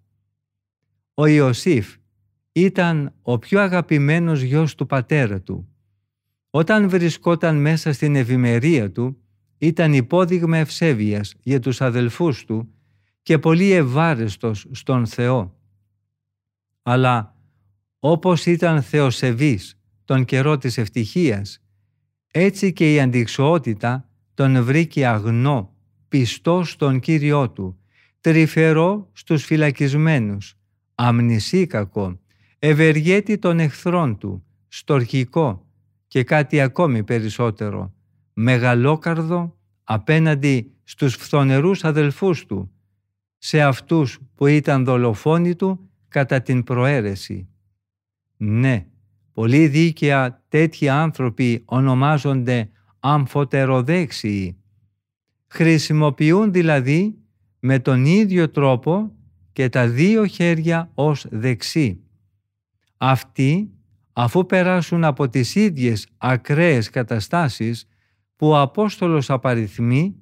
Ο 1.14 1.26
Ιωσήφ 1.26 1.96
ήταν 2.52 3.12
ο 3.22 3.38
πιο 3.38 3.60
αγαπημένος 3.60 4.40
γιος 4.40 4.74
του 4.74 4.86
πατέρα 4.86 5.40
του. 5.40 5.68
Όταν 6.50 6.88
βρισκόταν 6.88 7.56
μέσα 7.56 7.92
στην 7.92 8.16
ευημερία 8.16 8.92
του, 8.92 9.22
ήταν 9.58 9.92
υπόδειγμα 9.92 10.56
ευσέβειας 10.56 11.34
για 11.42 11.60
τους 11.60 11.80
αδελφούς 11.80 12.44
του 12.44 12.68
και 13.22 13.38
πολύ 13.38 13.70
ευάρεστος 13.70 14.66
στον 14.70 15.06
Θεό. 15.06 15.56
Αλλά 16.82 17.34
όπως 17.98 18.46
ήταν 18.46 18.82
θεοσεβής 18.82 19.80
τον 20.04 20.24
καιρό 20.24 20.58
της 20.58 20.78
ευτυχίας, 20.78 21.62
έτσι 22.30 22.72
και 22.72 22.94
η 22.94 23.00
αντικσοότητα 23.00 24.08
τον 24.34 24.64
βρήκε 24.64 25.06
αγνό, 25.06 25.74
πιστό 26.08 26.64
στον 26.64 27.00
Κύριό 27.00 27.50
του, 27.50 27.78
τρυφερό 28.20 29.10
στους 29.12 29.44
φυλακισμένους, 29.44 30.58
αμνησίκακο, 30.94 32.20
ευεργέτη 32.58 33.38
των 33.38 33.58
εχθρών 33.58 34.18
του, 34.18 34.44
στορχικό 34.68 35.66
και 36.08 36.24
κάτι 36.24 36.60
ακόμη 36.60 37.04
περισσότερο, 37.04 37.92
μεγαλόκαρδο 38.40 39.56
απέναντι 39.84 40.72
στους 40.84 41.14
φθονερούς 41.14 41.84
αδελφούς 41.84 42.46
του, 42.46 42.70
σε 43.38 43.62
αυτούς 43.62 44.18
που 44.34 44.46
ήταν 44.46 44.84
δολοφόνοι 44.84 45.54
του 45.54 45.90
κατά 46.08 46.42
την 46.42 46.64
προαίρεση. 46.64 47.48
Ναι, 48.36 48.86
πολύ 49.32 49.66
δίκαια 49.66 50.44
τέτοιοι 50.48 50.88
άνθρωποι 50.88 51.62
ονομάζονται 51.64 52.70
αμφωτεροδέξιοι. 53.00 54.56
Χρησιμοποιούν 55.46 56.52
δηλαδή 56.52 57.18
με 57.58 57.78
τον 57.78 58.04
ίδιο 58.04 58.50
τρόπο 58.50 59.12
και 59.52 59.68
τα 59.68 59.88
δύο 59.88 60.26
χέρια 60.26 60.90
ως 60.94 61.26
δεξί. 61.30 62.00
Αυτοί, 62.96 63.70
αφού 64.12 64.46
περάσουν 64.46 65.04
από 65.04 65.28
τις 65.28 65.54
ίδιες 65.54 66.08
ακραίες 66.16 66.90
καταστάσεις 66.90 67.88
που 68.38 68.48
ο 68.48 68.60
Απόστολος 68.60 69.30
απαριθμεί, 69.30 70.14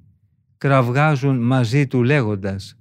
κραυγάζουν 0.57 1.39
μαζί 1.39 1.87
του 1.87 2.03
λέγοντας 2.03 2.79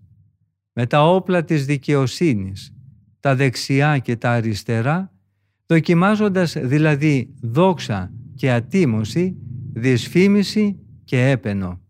«Με 0.72 0.87
τα 0.87 1.14
όπλα 1.14 1.44
της 1.44 1.66
δικαιοσύνης, 1.66 2.75
τα 3.20 3.35
δεξιά 3.35 3.99
και 3.99 4.16
τα 4.16 4.31
αριστερά, 4.31 5.12
δοκιμάζοντας 5.66 6.53
δηλαδή 6.53 7.35
δόξα 7.40 8.12
και 8.35 8.53
ατίμωση, 8.53 9.37
δυσφήμιση 9.72 10.79
και 11.05 11.29
έπαινο». 11.31 11.81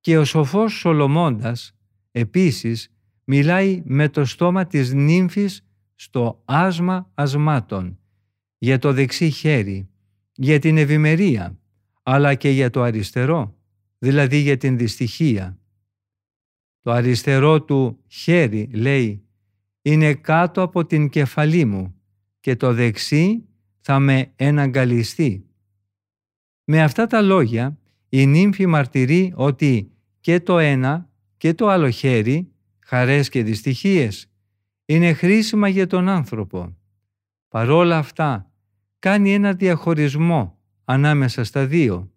Και 0.00 0.18
ο 0.18 0.24
σοφός 0.24 0.72
Σολομώντας 0.72 1.72
επίσης 2.10 2.92
μιλάει 3.24 3.82
με 3.84 4.08
το 4.08 4.24
στόμα 4.24 4.66
της 4.66 4.92
νύμφης 4.92 5.66
στο 5.94 6.42
άσμα 6.44 7.10
ασμάτων, 7.14 7.98
για 8.58 8.78
το 8.78 8.92
δεξί 8.92 9.30
χέρι, 9.30 9.88
για 10.32 10.58
την 10.58 10.76
ευημερία, 10.76 11.59
αλλά 12.02 12.34
και 12.34 12.48
για 12.48 12.70
το 12.70 12.82
αριστερό, 12.82 13.56
δηλαδή 13.98 14.36
για 14.36 14.56
την 14.56 14.78
δυστυχία. 14.78 15.58
Το 16.80 16.90
αριστερό 16.90 17.62
του 17.62 18.04
χέρι, 18.06 18.70
λέει, 18.72 19.24
είναι 19.82 20.14
κάτω 20.14 20.62
από 20.62 20.86
την 20.86 21.08
κεφαλή 21.08 21.64
μου 21.64 21.94
και 22.40 22.56
το 22.56 22.72
δεξί 22.72 23.44
θα 23.80 23.98
με 23.98 24.32
εναγκαλιστεί. 24.36 25.44
Με 26.64 26.82
αυτά 26.82 27.06
τα 27.06 27.20
λόγια 27.20 27.78
η 28.08 28.26
νύμφη 28.26 28.66
μαρτυρεί 28.66 29.32
ότι 29.36 29.92
και 30.20 30.40
το 30.40 30.58
ένα 30.58 31.10
και 31.36 31.54
το 31.54 31.68
άλλο 31.68 31.90
χέρι, 31.90 32.52
χαρές 32.78 33.28
και 33.28 33.42
δυστυχίες, 33.42 34.30
είναι 34.84 35.12
χρήσιμα 35.12 35.68
για 35.68 35.86
τον 35.86 36.08
άνθρωπο. 36.08 36.76
Παρόλα 37.48 37.98
αυτά, 37.98 38.52
κάνει 38.98 39.34
ένα 39.34 39.52
διαχωρισμό 39.52 40.59
ανάμεσα 40.90 41.44
στα 41.44 41.66
δύο. 41.66 42.12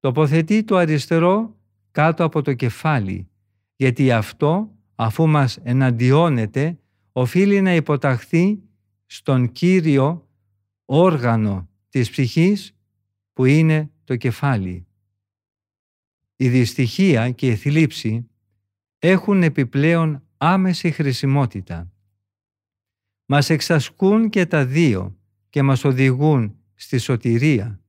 Τοποθετεί 0.00 0.64
το 0.64 0.76
αριστερό 0.76 1.56
κάτω 1.90 2.24
από 2.24 2.42
το 2.42 2.54
κεφάλι, 2.54 3.28
γιατί 3.76 4.12
αυτό, 4.12 4.70
αφού 4.94 5.26
μας 5.26 5.56
εναντιώνεται, 5.62 6.78
οφείλει 7.12 7.60
να 7.60 7.74
υποταχθεί 7.74 8.62
στον 9.06 9.52
Κύριο 9.52 10.28
όργανο 10.84 11.68
της 11.88 12.10
ψυχής 12.10 12.74
που 13.32 13.44
είναι 13.44 13.90
το 14.04 14.16
κεφάλι. 14.16 14.86
Η 16.36 16.48
δυστυχία 16.48 17.30
και 17.30 17.46
η 17.46 17.56
θλίψη 17.56 18.28
έχουν 18.98 19.42
επιπλέον 19.42 20.22
άμεση 20.36 20.90
χρησιμότητα. 20.90 21.92
Μας 23.26 23.50
εξασκούν 23.50 24.28
και 24.28 24.46
τα 24.46 24.66
δύο 24.66 25.16
και 25.50 25.62
μας 25.62 25.84
οδηγούν 25.84 26.54
στη 26.74 26.98
σωτηρία. 26.98 27.79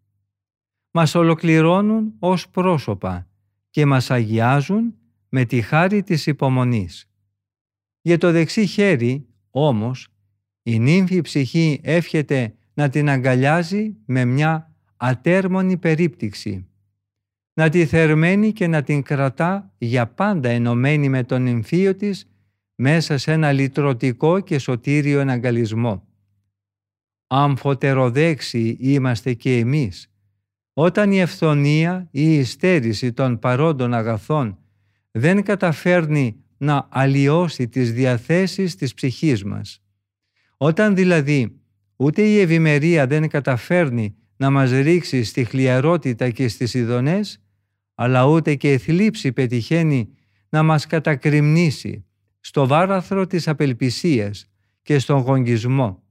Μας 0.92 1.16
ολοκληρώνουν 1.16 2.14
ως 2.20 2.50
πρόσωπα 2.50 3.28
και 3.70 3.86
μας 3.86 4.12
αγιάζουν 4.12 4.96
με 5.30 5.46
τη 5.46 5.62
χάρη 5.62 6.04
της 6.04 6.28
υπομονής. 6.28 7.10
Για 8.02 8.18
το 8.18 8.32
δεξί 8.32 8.66
χέρι, 8.66 9.28
όμως, 9.50 10.08
η 10.64 10.80
νύμφη 10.80 11.22
ψυχή 11.22 11.80
εύχεται 11.84 12.56
να 12.74 12.90
την 12.90 13.10
αγκαλιάζει 13.10 13.96
με 14.06 14.26
μια 14.26 14.76
ατέρμονη 14.98 15.78
περίπτυξη 15.78 16.66
να 17.54 17.70
τη 17.70 17.86
θερμαίνει 17.86 18.52
και 18.52 18.68
να 18.68 18.84
την 18.84 19.04
κρατά 19.04 19.74
για 19.78 20.08
πάντα 20.08 20.50
ενωμένη 20.50 21.10
με 21.10 21.24
τον 21.24 21.48
εμφύο 21.48 21.96
της 21.96 22.30
μέσα 22.76 23.18
σε 23.18 23.32
ένα 23.32 23.52
λυτρωτικό 23.52 24.40
και 24.40 24.60
σωτήριο 24.60 25.20
εναγκαλισμό. 25.20 26.08
Αμφωτεροδέξιοι 27.28 28.78
είμαστε 28.80 29.34
και 29.34 29.58
εμείς. 29.58 30.11
Όταν 30.84 31.12
η 31.12 31.20
ευθονία 31.20 32.08
ή 32.12 32.38
η 32.38 32.44
στέρηση 32.44 33.14
των 33.14 33.40
παρόντων 33.40 33.94
αγαθών 33.94 34.58
δεν 35.12 35.44
καταφέρνει 35.44 36.44
να 36.58 36.88
αλλοιώσει 36.92 37.68
τις 37.68 37.94
διαθέσεις 37.94 38.76
της 38.76 38.94
ψυχής 38.94 39.44
μας. 39.44 39.82
Όταν 40.58 40.96
δηλαδή 40.96 41.62
ούτε 41.96 42.22
η 42.22 42.40
ευημερία 42.40 43.08
δεν 43.08 43.28
καταφέρνει 43.28 44.16
να 44.38 44.50
μας 44.50 44.72
ρίξει 44.72 45.24
στη 45.24 45.44
χλιαρότητα 45.44 46.30
και 46.30 46.48
στις 46.48 46.74
ειδονές, 46.74 47.42
αλλά 47.96 48.26
ούτε 48.26 48.56
και 48.56 48.74
η 48.74 48.78
θλίψη 48.78 49.32
πετυχαίνει 49.32 50.10
να 50.50 50.64
μας 50.64 50.88
κατακριμνήσει 50.88 52.06
στο 52.40 52.68
βάραθρο 52.68 53.28
της 53.28 53.48
απελπισίας 53.48 54.46
και 54.82 55.00
στον 55.00 55.20
γονγισμό. 55.20 56.04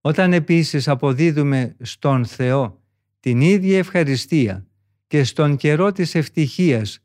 Όταν 0.00 0.32
επίσης 0.32 0.88
αποδίδουμε 0.88 1.76
στον 1.80 2.24
Θεό 2.24 2.79
την 3.20 3.40
ίδια 3.40 3.78
ευχαριστία 3.78 4.66
και 5.06 5.24
στον 5.24 5.56
καιρό 5.56 5.92
της 5.92 6.14
ευτυχίας 6.14 6.98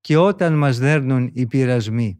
και 0.00 0.16
όταν 0.16 0.58
μας 0.58 0.78
δέρνουν 0.78 1.30
οι 1.32 1.46
πειρασμοί. 1.46 2.18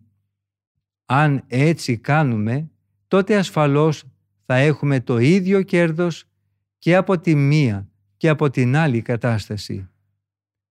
Αν 1.06 1.44
έτσι 1.46 1.98
κάνουμε, 1.98 2.70
τότε 3.08 3.36
ασφαλώς 3.36 4.04
θα 4.46 4.56
έχουμε 4.56 5.00
το 5.00 5.18
ίδιο 5.18 5.62
κέρδος 5.62 6.24
και 6.78 6.96
από 6.96 7.18
τη 7.18 7.34
μία 7.34 7.88
και 8.16 8.28
από 8.28 8.50
την 8.50 8.76
άλλη 8.76 9.02
κατάσταση. 9.02 9.88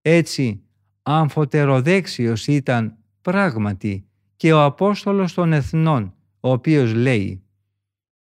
Έτσι, 0.01 0.63
αμφωτεροδέξιος 1.01 2.47
ήταν 2.47 2.97
πράγματι 3.21 4.07
και 4.35 4.53
ο 4.53 4.63
Απόστολος 4.63 5.33
των 5.33 5.53
Εθνών, 5.53 6.13
ο 6.39 6.51
οποίος 6.51 6.93
λέει 6.93 7.43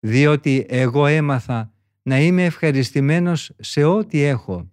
«Διότι 0.01 0.67
εγώ 0.69 1.07
έμαθα 1.07 1.74
να 2.07 2.21
είμαι 2.21 2.45
ευχαριστημένος 2.45 3.53
σε 3.59 3.85
ό,τι 3.85 4.23
έχω. 4.23 4.71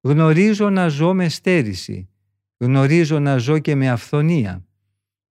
Γνωρίζω 0.00 0.70
να 0.70 0.88
ζω 0.88 1.14
με 1.14 1.28
στέρηση, 1.28 2.08
γνωρίζω 2.56 3.18
να 3.18 3.36
ζω 3.36 3.58
και 3.58 3.74
με 3.74 3.88
αυθονία. 3.88 4.66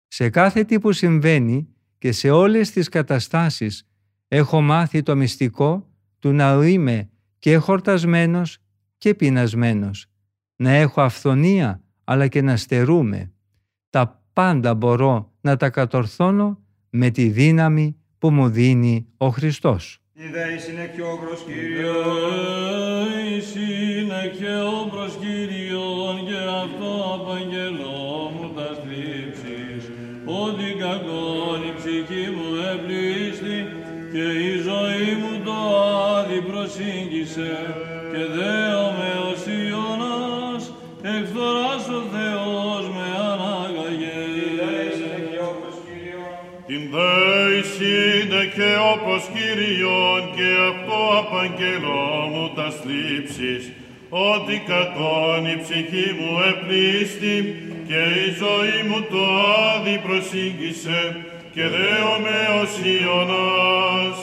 Σε 0.07 0.29
κάθε 0.29 0.63
τι 0.63 0.79
που 0.79 0.91
συμβαίνει 0.91 1.67
και 1.97 2.11
σε 2.11 2.29
όλες 2.29 2.71
τις 2.71 2.89
καταστάσεις 2.89 3.87
έχω 4.27 4.61
μάθει 4.61 5.01
το 5.03 5.15
μυστικό 5.15 5.89
του 6.19 6.31
να 6.31 6.65
είμαι 6.65 7.09
και 7.39 7.55
χορτασμένος 7.55 8.57
και 8.97 9.13
πεινασμένος, 9.13 10.05
να 10.55 10.71
έχω 10.71 11.01
αυθονία 11.01 11.83
αλλά 12.03 12.27
και 12.27 12.41
να 12.41 12.57
στερούμε. 12.57 13.31
Τα 13.89 14.23
πάντα 14.33 14.75
μπορώ 14.75 15.33
να 15.41 15.55
τα 15.57 15.69
κατορθώνω 15.69 16.63
με 16.89 17.09
τη 17.09 17.29
δύναμη 17.29 17.97
που 18.17 18.31
μου 18.31 18.49
δίνει 18.49 19.07
ο 19.17 19.29
Χριστός. 19.29 20.02
Ιδέης 20.15 20.67
είναι 20.67 20.91
και 20.95 21.01
ο 21.01 21.17
προσκύριον. 21.23 21.95
είναι 23.97 24.31
και 24.37 24.53
ο 24.75 24.87
προσκύριον 24.93 26.15
και 26.27 26.39
αυτό 26.63 26.91
απαγγελώ 27.17 28.31
μου 28.33 28.53
τα 28.55 28.69
στρίψεις. 28.77 29.83
Ότι 30.25 30.67
κακόν 30.79 31.59
η 31.69 31.73
ψυχή 31.77 32.25
μου 32.35 32.47
εμπλήστη 32.71 33.57
και 34.11 34.25
η 34.49 34.57
ζωή 34.67 35.11
μου 35.21 35.43
το 35.45 35.57
άδει 36.15 36.41
προσήγγισε 36.41 37.53
και 38.11 38.23
δέομαι 38.35 39.11
ως 39.31 39.43
Ιωνάς 39.67 40.63
εκφθοράς 41.01 41.87
ο 41.87 42.01
Θεός 42.13 42.83
με 42.95 43.07
ανάγαγε. 43.31 44.23
Την 46.67 46.81
είναι 46.81 48.45
και 48.55 48.75
όπως 48.93 49.23
Κύριον 49.25 49.32
και 49.32 49.32
αυτό 51.13 51.35
απαγγελώ 51.35 52.27
μου 52.31 52.51
τα 52.55 52.67
θλίψεις, 52.79 53.71
ότι 54.09 54.63
κακόν 54.69 55.45
η 55.53 55.57
ψυχή 55.63 56.07
μου 56.19 56.31
επλήστη 56.51 57.37
και 57.87 58.01
η 58.25 58.27
ζωή 58.41 58.79
μου 58.89 58.99
το 59.11 59.23
άδει 59.71 59.97
προσήγγισε 60.05 61.01
και 61.53 61.63
δέομαι 61.75 62.39
ως 62.61 62.71
Ιωνάς, 62.93 64.17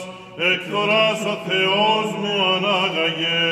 εκθοράς 0.51 1.19
ο 1.33 1.35
Θεός 1.47 2.07
μου 2.19 2.33
ανάγαγε. 2.53 3.43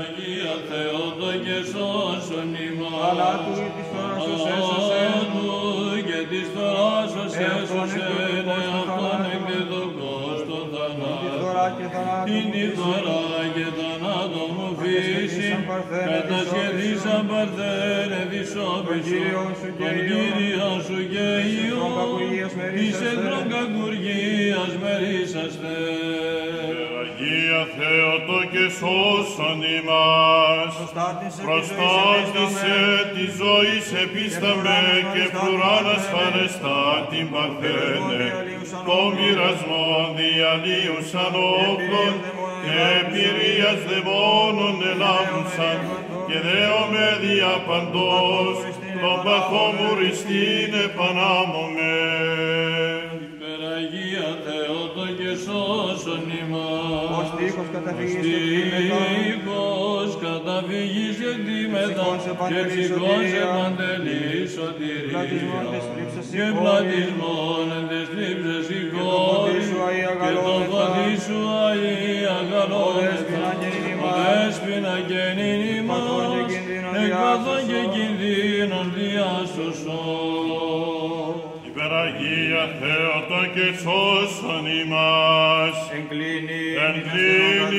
Αγία 0.00 0.54
Θεότο 0.68 1.30
και 1.44 1.58
σώσον 1.72 2.50
ημάς, 2.68 3.58
θανάτου 12.66 12.82
την 12.82 12.84
μου 12.84 12.86
φύση. 12.88 13.08
υφαρά 13.08 13.20
και 13.54 13.66
θανάτο 13.78 14.42
μου 14.54 14.68
φύση, 14.80 15.48
Κατασχεδίσαν 16.10 16.12
κατασχεδίσαν 16.12 17.20
παρθένε 17.30 18.20
παρθένε 18.20 18.20
δυσόπισο, 18.32 19.08
Κύριον 19.08 19.50
σου 19.60 19.68
και 19.78 19.88
τον 19.88 19.96
Υιόν, 20.06 20.26
Κύριον 20.36 20.78
σου 20.86 20.98
και 21.12 21.26
εχθρών 21.40 21.90
κακουργίας 21.98 22.52
Υιόν, 22.52 22.58
μερίσαστε. 22.58 22.80
εις 22.82 22.98
εχθρών 23.10 23.44
κακουργίας 23.54 24.70
μερίσαστε. 24.82 25.74
Αγία 27.02 27.62
Θεότο 27.76 28.38
και 28.52 28.64
σώσον 28.78 29.58
ημάς. 29.78 30.72
Προστάτης 30.78 31.34
επί 31.38 31.44
Προστάτησε 31.46 32.78
τη 33.14 33.24
ζωή 33.40 33.76
επίσταμε 34.04 34.76
και 35.12 35.24
φρουράν 35.36 35.86
ασφαλεστά 35.96 36.80
την 37.10 37.26
Παρθένε. 37.34 38.26
Το 38.88 38.98
μοιρασμό 39.16 39.88
διαλύουσαν 40.18 41.32
όπλων 41.70 42.12
και 42.74 42.88
πυρίας 43.10 43.78
δαιμόνων 43.88 44.76
ελάμψαν 44.90 45.80
και 46.28 46.38
δέομαι 46.46 47.06
δια 47.22 47.52
παντός 47.66 48.56
τον 49.02 49.18
παθόμουριστήν 49.24 50.70
επανάμωμε. 50.86 51.96
Υπεραγία 53.28 54.28
Θεότο 54.44 55.04
και 55.18 55.30
σώσον 55.44 56.24
ημάς. 56.40 57.18
Ως 57.20 57.28
τείχος 57.36 57.68
καταφυγής 57.72 58.26
και 58.26 58.36
κτήμεθα. 60.60 60.66
Στίχος 60.66 60.66
καταφυγής 60.66 61.14
και 61.22 61.30
κτήμεθα 61.40 61.88
Ψυχών 61.88 62.16
σε 62.24 62.30
και 62.30 62.36
παντελή 62.40 62.68
ψυχών 62.70 62.88
σε 62.88 62.90
σωτηρία. 63.28 63.46
παντελή 63.58 64.20
σωτηρία. 64.56 65.12
Πλατισμόν 65.14 65.64
τες 65.72 65.84
θλίψες 65.90 66.24
Και 66.32 66.40
σηκώνει. 66.44 66.60
πλατισμόν 66.62 67.64
εν 67.78 67.84
τες 67.90 68.06
θλίψες 68.12 68.62
φωτί 68.64 68.68
σηκώνει. 68.68 69.60
σου, 69.68 69.76
Αγία 69.88 70.10
Και 70.10 70.16
το 70.18 70.22
αγαλόμεθα. 70.24 70.70
φωτί 70.72 71.10
σου 71.26 71.38
Αγία 71.68 72.18
δέσποινα 72.18 72.36
αγαλόμεθα. 72.40 73.48
γεννήν 73.62 73.86
Ο 73.88 73.90
ημάς. 73.92 74.16
δέσποινα 74.26 74.94
γεννήν 75.10 75.82
Παθών 75.90 76.24
και 76.32 76.38
ημάς. 76.38 76.50
κινδύνων 76.52 76.92
Εκ 77.02 77.12
παθών 77.22 77.60
και 77.70 77.78
διάσωσον. 77.78 77.92
κινδύνων 77.94 78.86
διάσωσον. 78.96 81.32
Υπεραγία 81.68 82.62
Θεότο 82.80 83.40
και 83.54 83.66
σώσον 83.82 84.64
ημάς. 84.82 85.76
Εγκλίνει 85.96 86.62
Εν 86.86 86.94
κλίνην 87.08 87.70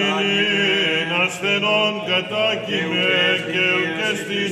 ασθενών 1.49 1.93
κατάκυμε 2.09 3.11
και 3.51 3.65
ουκ 3.81 3.99
στην 4.21 4.51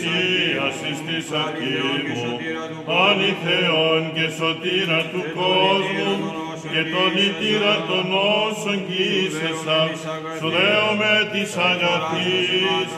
ίασης 0.50 1.00
της 1.08 1.26
αρκήμου, 1.44 2.32
αληθεών 3.06 4.02
και 4.16 4.28
σωτήρα 4.38 5.02
του 5.12 5.24
κόσμου, 5.38 6.16
και 6.72 6.82
τον 6.94 7.12
ήτηρα 7.28 7.76
των 7.90 8.06
όσων 8.42 8.78
κοίσεσα, 8.88 9.80
σου 10.40 10.50
δέομαι 10.56 11.16
της 11.34 11.52
αγαθής, 11.70 12.90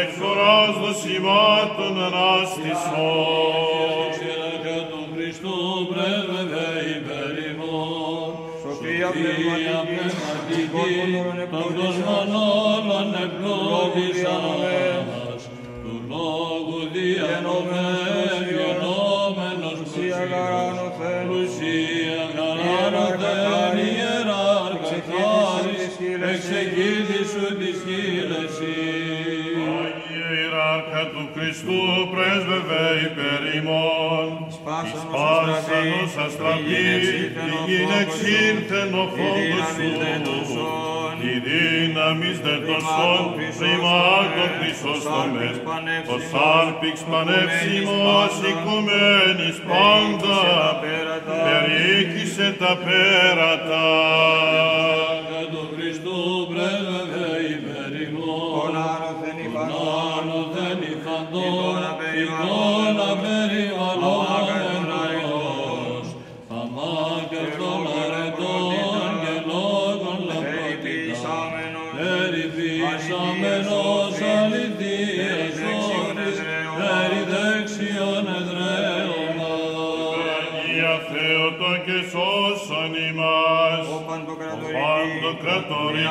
εκφοράς 0.00 0.72
δοσημάτων 0.82 1.94
ανάστησμών. 2.06 4.04
Ξέρα 4.14 4.80
του 4.90 5.02
Χριστού 5.12 5.56
πρέσβευε 5.90 6.68
υπέρ 6.96 7.34
ημών. 7.50 8.28
Σοφία 8.62 9.06
Σοφία 9.06 9.78
πνευματική, 9.88 10.29
πνευματική, 10.50 11.48
τον 11.50 11.58
των 11.60 11.68
κόσμων 11.78 12.28
όλων 12.28 12.28
κόσμων 12.28 12.28
όλων 12.64 13.08
εμπλούτησας. 13.24 14.70
Του 15.82 15.94
λόγου 16.10 16.80
διανομές, 16.94 18.42
γενόμενος 18.56 19.78
Πλουσία 19.80 20.24
γαράνωθεν. 20.30 21.22
Πλουσία 21.28 22.22
γαράνωθεν, 22.36 23.76
ιεράρχα 23.88 24.98
χάρις, 25.08 25.94
εξεγίδησου 26.30 27.46
της 27.60 27.76
χείλεσης. 27.84 29.54
Άγιε 29.82 30.28
ιεράρχα 30.36 31.02
του 31.12 31.24
Χριστού 31.34 31.80
πρέσβευε 32.12 32.84
υπέρ 33.06 33.42
ημών, 33.42 33.49
Σπάσανος 34.88 35.62
Σπάσανος 35.62 36.14
αστραπής, 36.26 37.06
η 37.18 37.56
γυναιξήρθεν 37.66 38.90
ο 39.02 39.04
φόβος 39.14 39.66
σου, 40.50 40.66
η 41.32 41.34
δύναμις 41.46 42.38
δε 42.44 42.54
των 42.66 42.80
σών, 42.92 43.24
πριμάτων 43.58 44.50
Χρυσόστομες, 44.58 45.56
ο 46.14 46.16
σάρπιξ 46.30 46.96
πανεύσιμος, 47.10 48.34
οικουμένης 48.50 49.56
πάντα, 49.68 50.40
περιήκησε 51.44 52.56
τα 52.58 52.72
πέρατα. 52.84 53.86
Αγάπη 61.80 62.24
του 62.40 62.59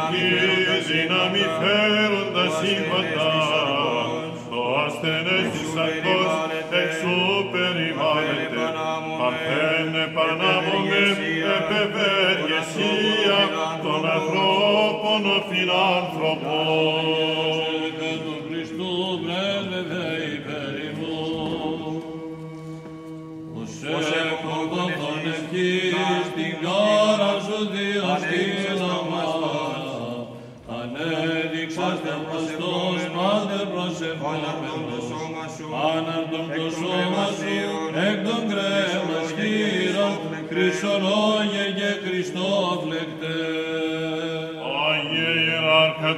Amen. 0.10 0.59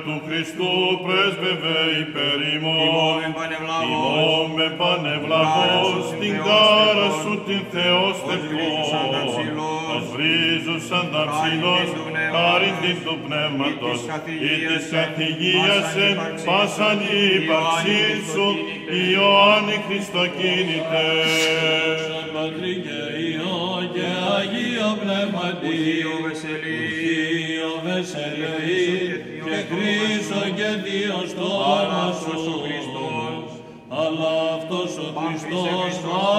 Του 0.05 0.15
Χριστού 0.25 0.71
πρέσβευε 1.03 1.79
υπέρ 2.03 2.39
ημών. 2.55 3.17
Ημών 3.91 4.47
με 4.57 4.67
πανευλαβώς 4.79 6.05
την 6.19 6.35
κάρα 6.47 7.09
σου 7.21 7.33
την 7.47 7.61
Θεός 7.73 8.15
Ως 9.95 10.03
βρίζουσαν 10.13 11.05
τα 11.13 11.23
ψηλός, 11.31 11.87
χάριν 12.33 12.75
την 12.81 12.97
του 13.05 13.15
πνεύματος, 13.25 13.99
ή 14.51 14.53
της 14.67 14.85
καθηγίας 14.97 15.87
εν 16.07 16.15
πάσαν 16.47 16.99
η 17.17 17.21
ύπαρξή 17.35 18.03
σου, 18.31 18.47
Ιωάννη 19.11 19.77
Χριστοκίνητε. 19.87 21.05
Σαν 22.07 22.27
Πατρί 22.33 22.73
και 22.85 22.99
Υιό 23.27 23.61
και 23.93 24.07
Αγίο 24.37 24.91
Πνεύματι, 25.01 25.67
Ουσίο 25.77 26.13
βεσελή. 26.23 26.77
Ουσίο 26.83 27.71
βεσελεή 27.85 29.30
και 29.71 29.77
Χρήστο 29.77 30.41
και 30.55 30.69
Διός 30.83 31.33
το 31.33 31.47
όνομα 31.77 32.13
σου. 32.21 32.35
Αλλά 34.03 34.33
αυτός 34.57 34.97
ο 34.97 35.07
Χριστός 35.19 35.93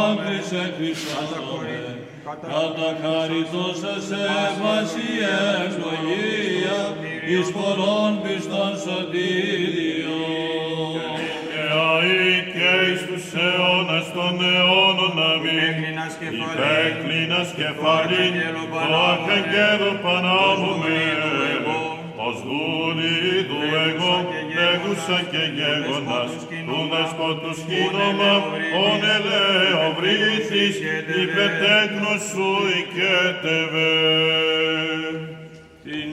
άγκρισε 0.07 0.75
Χριστός 0.77 1.97
καταχαριτός 2.25 3.79
σε 4.09 4.25
βάση 4.61 5.07
ευλογία 5.65 6.81
εις 7.29 7.49
πολλών 7.57 8.13
πιστών 8.23 8.73
σωτήριων. 8.85 10.23
Και 11.53 11.65
αεί 11.89 12.33
και 12.55 12.71
εις 12.87 13.01
τους 13.09 13.27
αιώνας 13.43 14.07
των 14.17 14.35
αιώνων 14.53 15.17
αμήν. 15.31 15.61
Έκλεινας 15.69 16.15
κεφαλήν. 16.21 16.53
Υπέκλεινας 16.55 17.49
κεφαλήν, 17.59 18.35
το 18.89 18.97
αρχαγγέλο 19.13 19.93
πανάμουμε. 20.03 21.32
Ως 22.27 22.37
δούλη 22.47 23.45
του 23.49 23.61
εγώ, 23.87 24.15
λέγουσα 24.57 25.19
και 25.31 25.43
γέγονας, 25.57 26.31
τους 26.67 26.85
δεσπότου 26.93 27.55
σκήνομα, 27.61 28.33
ον 28.85 29.01
ελέο 29.17 29.85
βρήθης, 29.99 30.77
υπετέκνος 31.23 32.23
σου 32.31 32.49
οικέτευε. 32.79 33.93
Την 35.85 36.11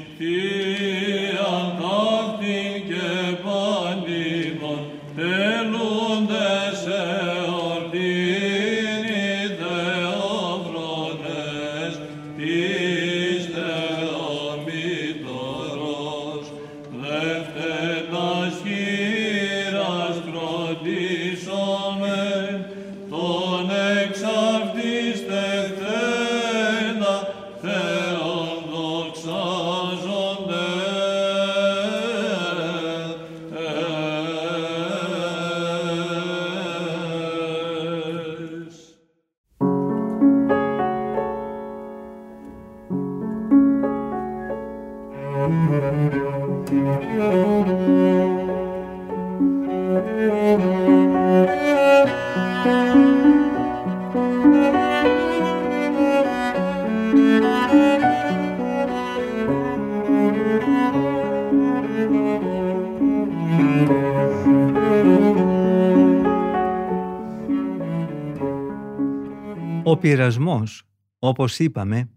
πειρασμός, 69.99 70.83
όπως 71.19 71.59
είπαμε, 71.59 72.09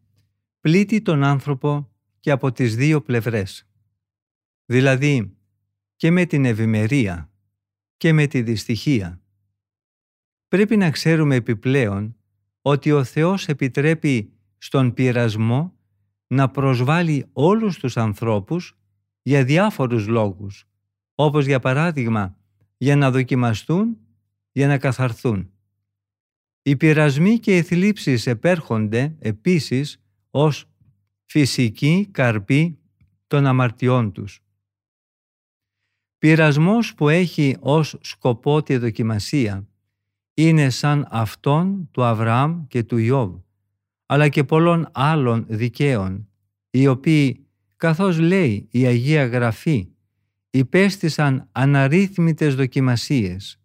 πλήττει 0.61 1.03
τον 1.03 1.25
άνθρωπο 1.25 1.91
και 2.21 2.31
από 2.31 2.53
τις 2.53 2.77
δύο 2.77 3.03
πλευρές. 3.03 3.69
Δηλαδή 4.65 5.37
και 5.97 6.11
με 6.11 6.25
την 6.25 6.45
ευημερία 6.45 7.31
και 7.97 8.13
με 8.13 8.27
τη 8.27 8.43
δυστυχία. 8.43 9.21
Πρέπει 10.49 10.77
να 10.77 10.91
ξέρουμε 10.91 11.35
επιπλέον 11.35 12.17
ότι 12.63 12.93
ο 12.93 13.05
Θεός 13.05 13.49
επιτρέπει 13.49 14.33
στον 14.59 14.95
πειρασμό 14.95 15.77
να 16.27 16.51
προσβάλλει 16.51 17.27
όλους 17.33 17.79
τους 17.79 17.97
ανθρώπους 17.97 18.79
για 19.23 19.45
διάφορους 19.45 20.07
λόγους, 20.07 20.69
όπως 21.15 21.47
για 21.47 21.61
παράδειγμα 21.61 22.37
για 22.77 22.97
να 22.97 23.11
δοκιμαστούν, 23.11 23.99
για 24.53 24.67
να 24.67 24.79
καθαρθούν. 24.79 25.51
Οι 26.63 26.77
πειρασμοί 26.77 27.39
και 27.39 27.57
οι 27.57 27.63
θλίψεις 27.63 28.27
επέρχονται 28.27 29.17
επίσης 29.19 30.03
ως 30.31 30.69
φυσική 31.25 32.09
καρπή 32.11 32.79
των 33.27 33.47
αμαρτιών 33.47 34.13
τους. 34.13 34.41
Πειρασμός 36.19 36.95
που 36.95 37.09
έχει 37.09 37.57
ως 37.61 37.99
σκοπό 38.01 38.63
τη 38.63 38.77
δοκιμασία 38.77 39.69
είναι 40.35 40.71
σαν 40.71 41.07
αυτόν 41.11 41.89
του 41.91 42.03
Αβραάμ 42.03 42.67
και 42.67 42.83
του 42.83 42.97
Ιώβ, 42.97 43.35
αλλά 44.07 44.29
και 44.29 44.45
πολλών 44.45 44.89
άλλων 44.93 45.45
δικαίων, 45.49 46.29
οι 46.71 46.87
οποίοι, 46.87 47.47
καθώς 47.77 48.19
λέει 48.19 48.69
η 48.71 48.87
Αγία 48.87 49.27
Γραφή, 49.27 49.89
υπέστησαν 50.51 51.49
αναρρύθμιτες 51.53 52.55
δοκιμασίες. 52.55 53.61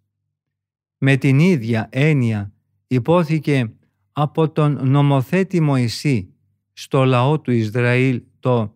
Με 0.97 1.17
την 1.17 1.39
ίδια 1.39 1.87
έννοια 1.91 2.51
υπόθηκε 2.87 3.73
από 4.11 4.49
τον 4.49 4.89
νομοθέτη 4.89 5.59
Μωυσή 5.59 6.33
στο 6.73 7.03
λαό 7.03 7.39
του 7.39 7.51
Ισραήλ 7.51 8.21
το 8.39 8.75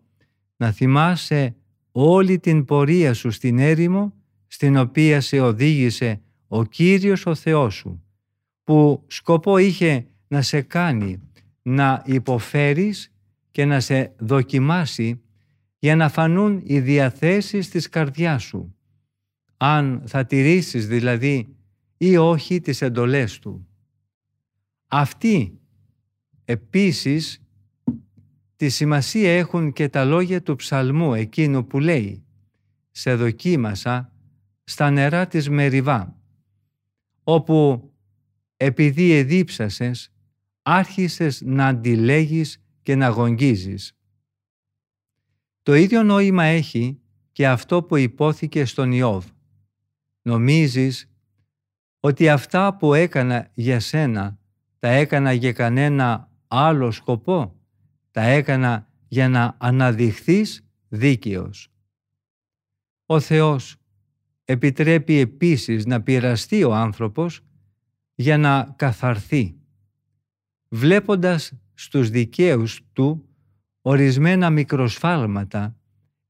«Να 0.56 0.70
θυμάσαι 0.70 1.56
όλη 1.92 2.38
την 2.38 2.64
πορεία 2.64 3.14
σου 3.14 3.30
στην 3.30 3.58
έρημο 3.58 4.14
στην 4.46 4.76
οποία 4.76 5.20
σε 5.20 5.40
οδήγησε 5.40 6.20
ο 6.48 6.64
Κύριος 6.64 7.26
ο 7.26 7.34
Θεός 7.34 7.74
σου» 7.74 8.02
που 8.64 9.04
σκοπό 9.06 9.58
είχε 9.58 10.06
να 10.28 10.42
σε 10.42 10.60
κάνει 10.60 11.20
να 11.62 12.02
υποφέρεις 12.06 13.12
και 13.50 13.64
να 13.64 13.80
σε 13.80 14.14
δοκιμάσει 14.18 15.20
για 15.78 15.96
να 15.96 16.08
φανούν 16.08 16.60
οι 16.64 16.80
διαθέσεις 16.80 17.68
της 17.68 17.88
καρδιάς 17.88 18.42
σου, 18.42 18.74
αν 19.56 20.02
θα 20.06 20.24
τηρήσεις 20.24 20.86
δηλαδή 20.86 21.56
ή 21.96 22.16
όχι 22.16 22.60
τις 22.60 22.82
εντολές 22.82 23.38
του. 23.38 23.66
Αυτοί 24.94 25.60
επίσης 26.44 27.42
τη 28.56 28.68
σημασία 28.68 29.36
έχουν 29.36 29.72
και 29.72 29.88
τα 29.88 30.04
λόγια 30.04 30.42
του 30.42 30.56
ψαλμού 30.56 31.14
εκείνου 31.14 31.66
που 31.66 31.78
λέει 31.78 32.24
«Σε 32.90 33.14
δοκίμασα 33.14 34.12
στα 34.64 34.90
νερά 34.90 35.26
της 35.26 35.48
Μεριβά» 35.48 36.16
όπου 37.24 37.90
επειδή 38.56 39.12
εδίψασες 39.12 40.12
άρχισες 40.62 41.42
να 41.44 41.66
αντιλέγεις 41.66 42.62
και 42.82 42.94
να 42.94 43.08
γογγίζεις. 43.08 43.96
Το 45.62 45.74
ίδιο 45.74 46.02
νόημα 46.02 46.44
έχει 46.44 47.00
και 47.32 47.48
αυτό 47.48 47.82
που 47.82 47.96
υπόθηκε 47.96 48.64
στον 48.64 48.92
Ιώβ. 48.92 49.26
Νομίζεις 50.22 51.10
ότι 52.00 52.28
αυτά 52.28 52.76
που 52.76 52.94
έκανα 52.94 53.50
για 53.54 53.80
σένα 53.80 54.40
τα 54.82 54.88
έκανα 54.88 55.32
για 55.32 55.52
κανένα 55.52 56.30
άλλο 56.46 56.90
σκοπό; 56.90 57.60
Τα 58.10 58.22
έκανα 58.22 58.88
για 59.08 59.28
να 59.28 59.54
αναδειχθείς 59.58 60.66
δίκαιος. 60.88 61.72
Ο 63.06 63.20
Θεός 63.20 63.76
επιτρέπει 64.44 65.18
επίσης 65.18 65.86
να 65.86 66.02
πειραστεί 66.02 66.64
ο 66.64 66.74
άνθρωπος 66.74 67.40
για 68.14 68.38
να 68.38 68.74
καθαρθεί. 68.76 69.54
Βλέποντας 70.68 71.52
στους 71.74 72.10
δικαίους 72.10 72.80
του 72.92 73.28
ορισμένα 73.82 74.50
μικροσφάλματα 74.50 75.76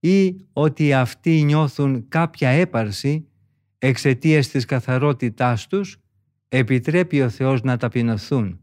ή 0.01 0.37
ότι 0.53 0.93
αυτοί 0.93 1.43
νιώθουν 1.43 2.09
κάποια 2.09 2.49
έπαρση 2.49 3.29
εξαιτίας 3.79 4.49
της 4.49 4.65
καθαρότητάς 4.65 5.67
τους, 5.67 6.02
επιτρέπει 6.55 7.23
ο 7.23 7.29
Θεός 7.29 7.63
να 7.63 7.77
ταπεινωθούν. 7.77 8.61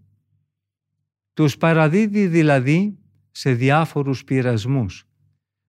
Τους 1.33 1.57
παραδίδει 1.57 2.27
δηλαδή 2.27 2.97
σε 3.31 3.53
διάφορους 3.53 4.23
πειρασμούς, 4.23 5.03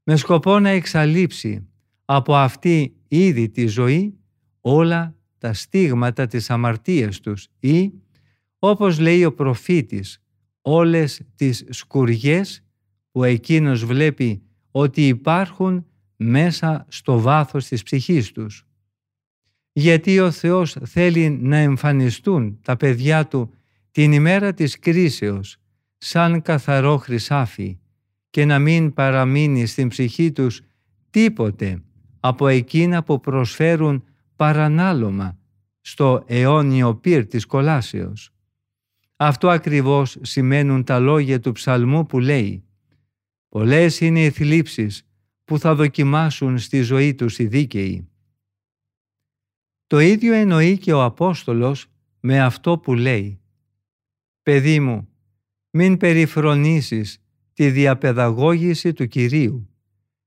με 0.03 0.17
σκοπό 0.17 0.59
να 0.59 0.69
εξαλείψει 0.69 1.69
από 2.05 2.37
αυτή 2.37 2.97
ήδη 3.09 3.49
τη 3.49 3.67
ζωή 3.67 4.19
όλα 4.61 5.15
τα 5.39 5.53
στίγματα 5.53 6.27
της 6.27 6.51
αμαρτίας 6.51 7.21
τους 7.21 7.49
ή, 7.61 7.93
όπως 8.59 8.99
λέει 8.99 9.25
ο 9.25 9.35
προφήτης, 9.35 10.23
όλες 10.61 11.23
τις 11.37 11.65
σκουριές 11.69 12.65
που 13.11 13.25
εκείνος 13.25 13.85
βλέπει 13.85 14.43
ότι 14.71 15.09
υπάρχουν 15.09 15.87
μέσα 16.17 16.87
στο 16.89 17.21
βάθος 17.21 17.67
της 17.67 17.83
ψυχής 17.83 18.33
τους 18.33 18.65
γιατί 19.73 20.21
ο 20.21 20.31
Θεός 20.31 20.77
θέλει 20.83 21.31
να 21.31 21.57
εμφανιστούν 21.57 22.59
τα 22.63 22.77
παιδιά 22.77 23.27
Του 23.27 23.55
την 23.91 24.13
ημέρα 24.13 24.55
της 24.55 24.79
κρίσεως 24.79 25.57
σαν 25.99 26.43
καθαρό 26.43 26.97
χρυσάφι 26.97 27.79
και 28.31 28.45
να 28.45 28.59
μην 28.59 28.93
παραμείνει 28.93 29.67
στην 29.67 29.89
ψυχή 29.89 30.33
τους 30.33 30.63
τίποτε 31.11 31.83
από 32.21 32.49
εκείνα 32.49 33.03
που 33.03 33.21
προσφέρουν 33.21 34.05
παρανάλωμα 34.37 35.39
στο 35.81 36.25
αιώνιο 36.27 36.95
πυρ 36.95 37.27
της 37.27 37.47
κολάσεως. 37.47 38.31
Αυτό 39.17 39.49
ακριβώς 39.49 40.19
σημαίνουν 40.21 40.85
τα 40.85 40.99
λόγια 40.99 41.41
του 41.41 41.53
ψαλμού 41.53 42.07
που 42.07 42.19
λέει 42.19 42.65
«Πολλές 43.49 44.01
είναι 44.01 44.25
οι 44.25 44.31
θλίψεις 44.31 45.07
που 45.45 45.59
θα 45.59 45.75
δοκιμάσουν 45.75 46.59
στη 46.59 46.83
ζωή 46.83 47.15
τους 47.15 47.39
οι 47.39 47.47
δίκαιοι. 47.47 48.10
Το 49.91 49.99
ίδιο 49.99 50.33
εννοεί 50.33 50.79
και 50.79 50.93
ο 50.93 51.03
Απόστολος 51.03 51.87
με 52.21 52.41
αυτό 52.41 52.79
που 52.79 52.95
λέει 52.95 53.41
«Παιδί 54.43 54.81
μου, 54.81 55.09
μην 55.71 55.97
περιφρονήσεις 55.97 57.23
τη 57.53 57.71
διαπαιδαγώγηση 57.71 58.93
του 58.93 59.07
Κυρίου 59.07 59.69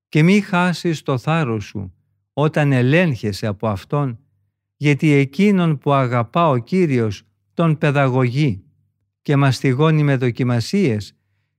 και 0.09 0.23
μη 0.23 0.41
χάσεις 0.41 1.01
το 1.01 1.17
θάρρος 1.17 1.65
σου 1.65 1.93
όταν 2.33 2.71
ελέγχεσαι 2.71 3.47
από 3.47 3.67
Αυτόν, 3.67 4.19
γιατί 4.77 5.11
εκείνον 5.11 5.77
που 5.77 5.93
αγαπά 5.93 6.49
ο 6.49 6.57
Κύριος 6.57 7.23
τον 7.53 7.77
παιδαγωγεί 7.77 8.63
και 9.21 9.35
μαστιγώνει 9.35 10.03
με 10.03 10.15
δοκιμασίες 10.15 11.15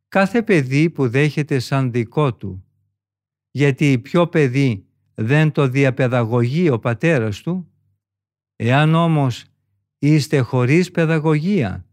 κάθε 0.09 0.43
παιδί 0.43 0.90
που 0.90 1.09
δέχεται 1.09 1.59
σαν 1.59 1.93
δικό 1.93 2.35
του. 2.35 2.64
Γιατί 3.51 3.99
ποιο 3.99 4.27
παιδί 4.27 4.87
δεν 5.14 5.53
το 5.53 5.69
διαπαιδαγωγεί 5.69 6.71
ο 6.71 6.79
πατέρας 6.79 7.40
του, 7.40 7.69
Εάν 8.57 8.95
όμως 8.95 9.45
είστε 9.99 10.38
χωρίς 10.38 10.90
παιδαγωγία, 10.90 11.87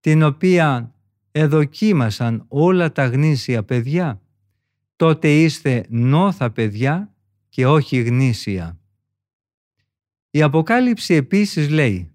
την 0.00 0.22
οποία 0.22 0.94
εδοκίμασαν 1.32 2.44
όλα 2.48 2.92
τα 2.92 3.06
γνήσια 3.06 3.64
παιδιά, 3.64 4.20
τότε 4.96 5.42
είστε 5.42 5.86
νόθα 5.88 6.50
παιδιά 6.50 7.14
και 7.48 7.66
όχι 7.66 8.02
γνήσια. 8.02 8.78
Η 10.30 10.42
Αποκάλυψη 10.42 11.14
επίσης 11.14 11.68
λέει 11.68 12.12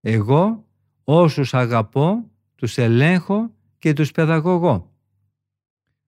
«Εγώ 0.00 0.66
όσους 1.04 1.54
αγαπώ, 1.54 2.30
τους 2.54 2.78
ελέγχω 2.78 3.54
και 3.78 3.92
τους 3.92 4.10
παιδαγωγώ». 4.10 4.92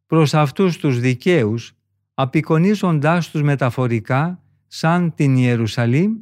προς 0.06 0.34
αυτούς 0.34 0.76
τους 0.76 1.00
δικαίους, 1.00 1.72
απεικονίζοντάς 2.14 3.30
τους 3.30 3.42
μεταφορικά 3.42 4.42
σαν 4.66 5.14
την 5.14 5.36
Ιερουσαλήμ, 5.36 6.16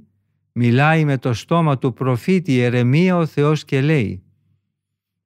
μιλάει 0.60 1.04
με 1.04 1.18
το 1.18 1.32
στόμα 1.32 1.78
του 1.78 1.92
προφήτη 1.92 2.58
Ερεμία 2.58 3.16
ο 3.16 3.26
Θεός 3.26 3.64
και 3.64 3.80
λέει 3.80 4.22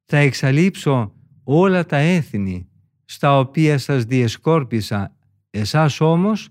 «Θα 0.05 0.17
εξαλείψω 0.17 1.13
όλα 1.45 1.87
τα 1.87 1.97
έθνη 1.97 2.69
στα 3.05 3.39
οποία 3.39 3.79
σας 3.79 4.05
διεσκόρπισα, 4.05 5.17
εσάς 5.51 6.01
όμως 6.01 6.49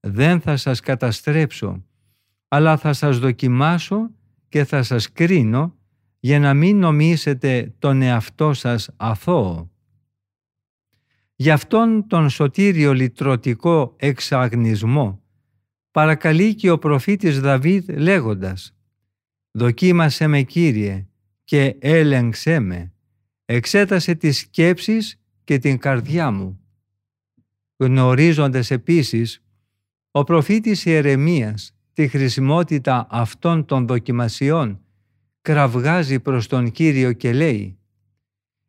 δεν 0.00 0.40
θα 0.40 0.56
σας 0.56 0.80
καταστρέψω, 0.80 1.84
αλλά 2.48 2.76
θα 2.76 2.92
σας 2.92 3.18
δοκιμάσω 3.18 4.10
και 4.48 4.64
θα 4.64 4.82
σας 4.82 5.12
κρίνω 5.12 5.74
για 6.20 6.38
να 6.38 6.54
μην 6.54 6.78
νομίσετε 6.78 7.74
τον 7.78 8.02
εαυτό 8.02 8.52
σας 8.52 8.90
αθώο. 8.96 9.70
Γι' 11.34 11.50
αυτόν 11.50 12.06
τον 12.06 12.30
σωτήριο 12.30 12.94
λυτρωτικό 12.94 13.94
εξαγνισμό 13.96 15.20
παρακαλεί 15.96 16.54
και 16.54 16.70
ο 16.70 16.78
προφήτης 16.78 17.40
Δαβίδ 17.40 17.88
λέγοντας 17.88 18.74
«Δοκίμασέ 19.50 20.26
με 20.26 20.42
Κύριε 20.42 21.06
και 21.44 21.76
έλεγξέ 21.78 22.58
με, 22.60 22.92
εξέτασε 23.44 24.14
τις 24.14 24.38
σκέψεις 24.38 25.20
και 25.44 25.58
την 25.58 25.78
καρδιά 25.78 26.30
μου». 26.30 26.60
Γνωρίζοντας 27.76 28.70
επίσης, 28.70 29.42
ο 30.10 30.24
προφήτης 30.24 30.84
Ιερεμίας 30.84 31.74
τη 31.92 32.08
χρησιμότητα 32.08 33.06
αυτών 33.10 33.64
των 33.64 33.86
δοκιμασιών 33.86 34.80
κραυγάζει 35.42 36.20
προς 36.20 36.46
τον 36.46 36.70
Κύριο 36.70 37.12
και 37.12 37.32
λέει 37.32 37.78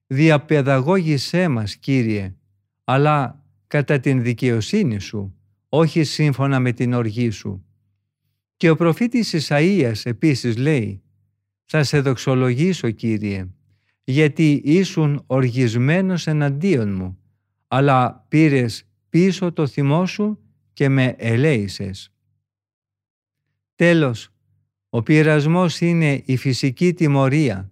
«Διαπαιδαγώγησέ 0.07 1.47
μας, 1.47 1.75
Κύριε, 1.75 2.35
αλλά 2.83 3.43
κατά 3.67 3.99
την 3.99 4.23
δικαιοσύνη 4.23 4.99
Σου, 4.99 5.36
όχι 5.69 6.03
σύμφωνα 6.03 6.59
με 6.59 6.71
την 6.71 6.93
οργή 6.93 7.29
Σου». 7.29 7.65
Και 8.57 8.69
ο 8.69 8.75
προφήτης 8.75 9.33
Ισαΐας 9.33 10.01
επίσης 10.03 10.57
λέει 10.57 11.01
«Θα 11.65 11.83
σε 11.83 11.99
δοξολογήσω, 12.01 12.91
Κύριε, 12.91 13.47
γιατί 14.03 14.61
ήσουν 14.63 15.23
οργισμένος 15.27 16.27
εναντίον 16.27 16.93
μου, 16.93 17.17
αλλά 17.67 18.25
πήρες 18.27 18.83
πίσω 19.09 19.51
το 19.51 19.67
θυμό 19.67 20.05
Σου 20.05 20.39
και 20.73 20.89
με 20.89 21.15
ελέησες». 21.17 22.11
Τέλος, 23.75 24.29
ο 24.89 25.03
πειρασμός 25.03 25.81
είναι 25.81 26.21
η 26.25 26.37
φυσική 26.37 26.93
τιμωρία 26.93 27.71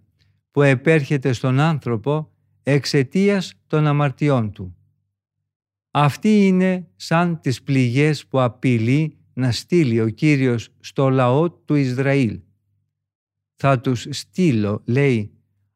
που 0.50 0.62
επέρχεται 0.62 1.32
στον 1.32 1.60
άνθρωπο 1.60 2.30
εξαιτίας 2.62 3.54
των 3.66 3.86
αμαρτιών 3.86 4.52
του. 4.52 4.75
Αυτή 5.98 6.46
είναι 6.46 6.86
σαν 6.96 7.40
τις 7.40 7.62
πληγές 7.62 8.26
που 8.26 8.40
απειλεί 8.40 9.16
να 9.32 9.52
στείλει 9.52 10.00
ο 10.00 10.08
Κύριος 10.08 10.68
στο 10.80 11.08
λαό 11.08 11.50
του 11.50 11.74
Ισραήλ. 11.74 12.40
«Θα 13.54 13.80
τους 13.80 14.06
στείλω», 14.10 14.82
λέει, 14.84 15.32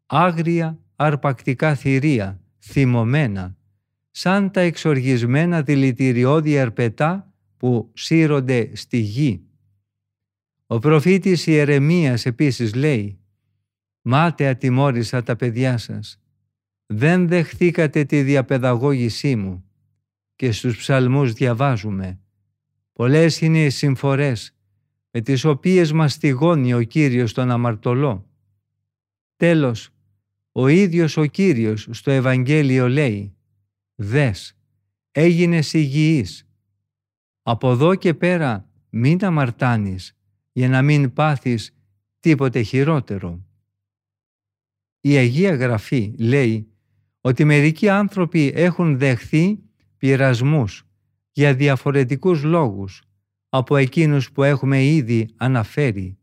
«άγρια 0.06 0.78
αρπακτικά 0.96 1.74
θηρία, 1.74 2.40
θυμωμένα, 2.58 3.56
σαν 4.10 4.50
τα 4.50 4.60
εξοργισμένα 4.60 5.62
δηλητηριώδη 5.62 6.58
αρπετά 6.58 7.32
που 7.56 7.90
σύρονται 7.94 8.70
στη 8.74 8.98
γη 8.98 9.44
ο 10.66 10.78
προφήτης 10.78 11.46
Ιερεμίας 11.46 12.26
επίσης 12.26 12.74
λέει 12.74 13.18
«Μάταια 14.02 14.56
τιμώρησα 14.56 15.22
τα 15.22 15.36
παιδιά 15.36 15.78
σας. 15.78 16.20
Δεν 16.86 17.28
δεχθήκατε 17.28 18.04
τη 18.04 18.22
διαπαιδαγώγησή 18.22 19.36
μου». 19.36 19.64
Και 20.40 20.52
στους 20.52 20.76
ψαλμούς 20.76 21.32
διαβάζουμε 21.32 22.20
«Πολλές 22.92 23.40
είναι 23.40 23.64
οι 23.64 23.70
συμφορές 23.70 24.56
με 25.10 25.20
τις 25.20 25.44
οποίες 25.44 25.92
μας 25.92 26.18
τυγώνει 26.18 26.74
ο 26.74 26.82
Κύριος 26.82 27.32
τον 27.32 27.50
αμαρτωλό». 27.50 28.30
Τέλος, 29.36 29.90
ο 30.52 30.68
ίδιος 30.68 31.16
ο 31.16 31.24
Κύριος 31.24 31.88
στο 31.90 32.10
Ευαγγέλιο 32.10 32.88
λέει 32.88 33.36
«Δες, 33.94 34.56
έγινες 35.10 35.72
υγιής. 35.72 36.48
Από 37.42 37.70
εδώ 37.70 37.94
και 37.94 38.14
πέρα 38.14 38.68
μην 38.90 39.24
αμαρτάνεις 39.24 40.16
για 40.52 40.68
να 40.68 40.82
μην 40.82 41.12
πάθεις 41.12 41.76
τίποτε 42.20 42.62
χειρότερο. 42.62 43.46
Η 45.00 45.16
Αγία 45.16 45.54
Γραφή 45.54 46.14
λέει 46.18 46.72
ότι 47.20 47.44
μερικοί 47.44 47.88
άνθρωποι 47.88 48.52
έχουν 48.54 48.98
δεχθεί 48.98 49.58
πειρασμούς 50.00 50.86
για 51.32 51.54
διαφορετικούς 51.54 52.42
λόγους 52.42 53.02
από 53.48 53.76
εκείνους 53.76 54.32
που 54.32 54.42
έχουμε 54.42 54.84
ήδη 54.84 55.28
αναφέρει. 55.36 56.18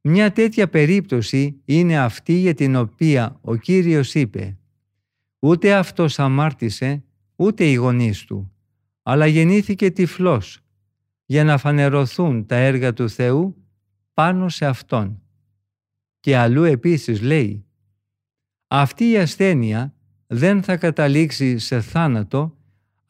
Μια 0.00 0.32
τέτοια 0.32 0.68
περίπτωση 0.68 1.60
είναι 1.64 1.98
αυτή 1.98 2.32
για 2.32 2.54
την 2.54 2.76
οποία 2.76 3.38
ο 3.40 3.56
Κύριος 3.56 4.14
είπε 4.14 4.58
«Ούτε 5.38 5.74
αυτός 5.74 6.18
αμάρτησε, 6.18 7.04
ούτε 7.36 7.64
οι 7.64 7.74
γονείς 7.74 8.24
του, 8.24 8.52
αλλά 9.02 9.26
γεννήθηκε 9.26 9.90
τυφλός 9.90 10.60
για 11.24 11.44
να 11.44 11.58
φανερωθούν 11.58 12.46
τα 12.46 12.56
έργα 12.56 12.92
του 12.92 13.08
Θεού 13.08 13.56
πάνω 14.14 14.48
σε 14.48 14.66
Αυτόν. 14.66 15.22
Και 16.20 16.36
αλλού 16.36 16.62
επίσης 16.62 17.20
λέει 17.20 17.64
«Αυτή 18.66 19.10
η 19.10 19.18
ασθένεια 19.18 19.94
δεν 20.26 20.62
θα 20.62 20.76
καταλήξει 20.76 21.58
σε 21.58 21.80
θάνατο, 21.80 22.56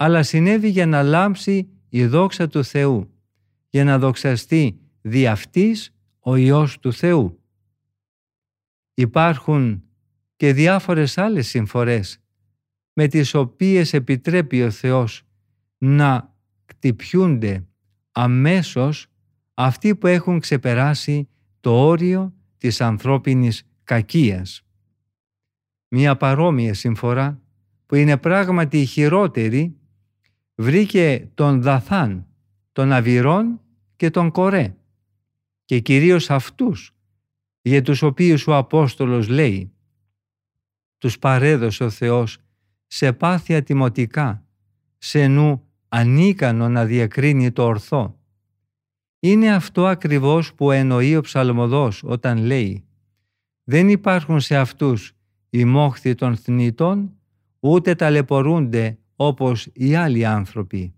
αλλά 0.02 0.22
συνέβη 0.22 0.68
για 0.68 0.86
να 0.86 1.02
λάμψει 1.02 1.68
η 1.88 2.06
δόξα 2.06 2.48
του 2.48 2.64
Θεού, 2.64 3.10
για 3.68 3.84
να 3.84 3.98
δοξαστεί 3.98 4.80
δι' 5.00 5.26
αυτής 5.26 5.94
ο 6.20 6.36
Υιός 6.36 6.78
του 6.78 6.92
Θεού». 6.92 7.42
Υπάρχουν 8.94 9.82
και 10.36 10.52
διάφορες 10.52 11.18
άλλες 11.18 11.48
συμφορές 11.48 12.18
με 12.92 13.06
τις 13.06 13.34
οποίες 13.34 13.92
επιτρέπει 13.92 14.62
ο 14.62 14.70
Θεός 14.70 15.22
να 15.78 16.34
κτυπιούνται 16.64 17.66
αμέσως 18.12 19.06
αυτοί 19.54 19.96
που 19.96 20.06
έχουν 20.06 20.40
ξεπεράσει 20.40 21.28
το 21.60 21.86
όριο 21.88 22.34
της 22.58 22.80
ανθρώπινης 22.80 23.62
κακίας. 23.84 24.62
Μία 25.88 26.16
παρόμοια 26.16 26.74
συμφορά 26.74 27.42
που 27.86 27.94
είναι 27.94 28.16
πράγματι 28.16 28.80
η 28.80 28.84
χειρότερη 28.84 29.76
βρήκε 30.54 31.30
τον 31.34 31.62
Δαθάν, 31.62 32.26
τον 32.72 32.92
Αβυρών 32.92 33.60
και 33.96 34.10
τον 34.10 34.30
Κορέ 34.30 34.74
και 35.64 35.80
κυρίως 35.80 36.30
αυτούς 36.30 36.94
για 37.62 37.82
τους 37.82 38.02
οποίους 38.02 38.46
ο 38.46 38.56
Απόστολος 38.56 39.28
λέει 39.28 39.72
«Τους 40.98 41.18
παρέδωσε 41.18 41.84
ο 41.84 41.90
Θεός 41.90 42.38
σε 42.86 43.12
πάθια 43.12 43.62
τιμωτικά, 43.62 44.46
σε 44.98 45.26
νου 45.26 45.66
ανίκανο 45.88 46.68
να 46.68 46.84
διακρίνει 46.84 47.52
το 47.52 47.64
ορθό. 47.64 48.18
Είναι 49.18 49.54
αυτό 49.54 49.86
ακριβώς 49.86 50.54
που 50.54 50.70
εννοεί 50.70 51.16
ο 51.16 51.20
ψαλμοδός 51.20 52.02
όταν 52.04 52.38
λέει 52.38 52.84
«Δεν 53.64 53.88
υπάρχουν 53.88 54.40
σε 54.40 54.56
αυτούς 54.56 55.12
οι 55.50 55.64
μόχθοι 55.64 56.14
των 56.14 56.36
θνητών, 56.36 57.16
ούτε 57.60 57.94
ταλαιπωρούνται 57.94 58.98
όπως 59.16 59.68
οι 59.72 59.94
άλλοι 59.94 60.26
άνθρωποι. 60.26 60.94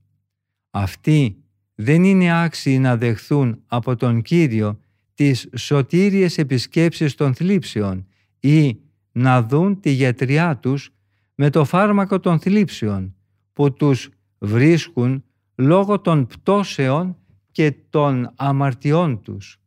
Αυτοί 0.70 1.44
δεν 1.74 2.04
είναι 2.04 2.42
άξιοι 2.42 2.78
να 2.78 2.96
δεχθούν 2.96 3.62
από 3.66 3.96
τον 3.96 4.22
Κύριο 4.22 4.78
τις 5.14 5.48
σωτήριες 5.56 6.38
επισκέψεις 6.38 7.14
των 7.14 7.34
θλίψεων 7.34 8.06
ή 8.40 8.78
να 9.12 9.42
δουν 9.42 9.80
τη 9.80 9.90
γιατριά 9.90 10.58
τους 10.58 10.90
με 11.34 11.50
το 11.50 11.64
φάρμακο 11.64 12.20
των 12.20 12.40
θλίψεων 12.40 13.14
που 13.52 13.72
τους 13.72 14.08
βρίσκουν 14.38 15.24
λόγω 15.54 16.00
των 16.00 16.26
πτώσεων 16.26 17.16
και 17.50 17.72
των 17.90 18.32
αμαρτιών 18.36 19.22
τους. 19.22 19.60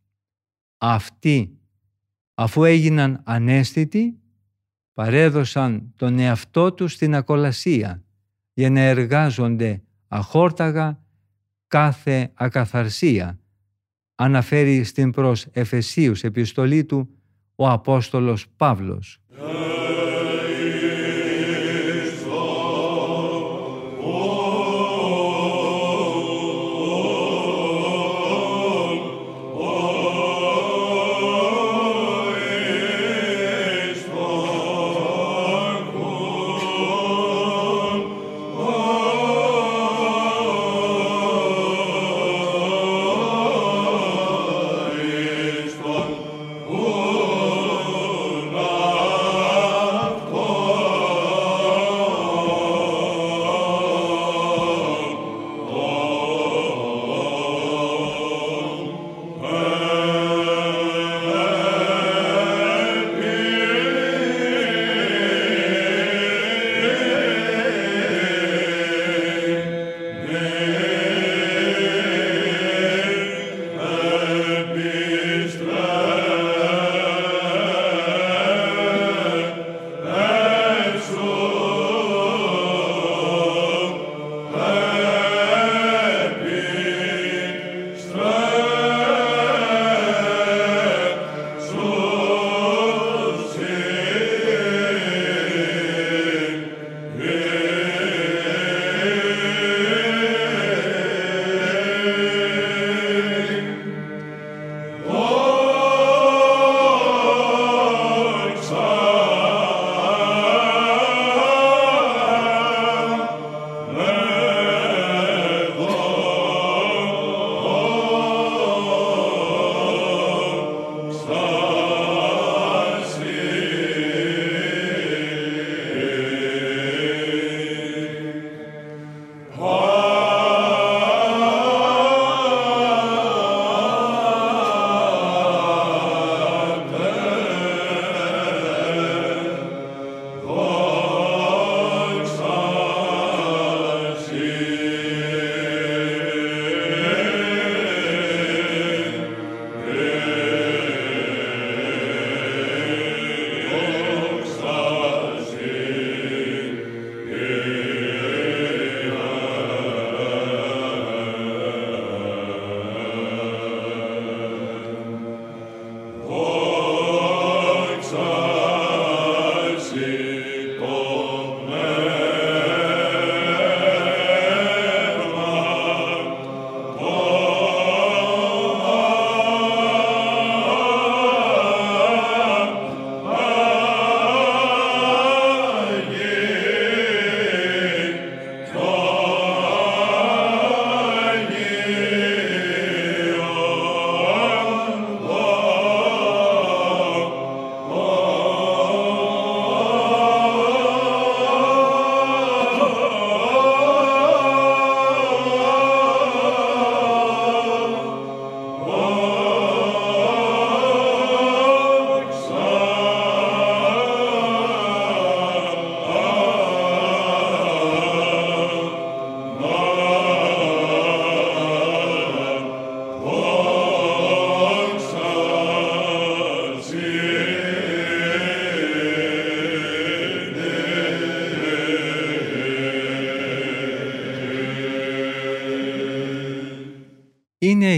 Αυτοί, 0.78 1.58
αφού 2.34 2.64
έγιναν 2.64 3.20
ανέστητοι, 3.24 4.18
παρέδωσαν 4.92 5.92
τον 5.96 6.18
εαυτό 6.18 6.72
τους 6.72 6.92
στην 6.92 7.14
ακολασία 7.14 8.02
για 8.58 8.70
να 8.70 8.80
εργάζονται 8.80 9.82
αχόρταγα 10.08 11.02
κάθε 11.66 12.30
ακαθαρσία. 12.34 13.38
Αναφέρει 14.14 14.84
στην 14.84 15.10
προς 15.10 15.46
Εφεσίους 15.52 16.24
επιστολή 16.24 16.84
του 16.84 17.08
ο 17.54 17.68
Απόστολος 17.68 18.46
Παύλος. 18.56 19.20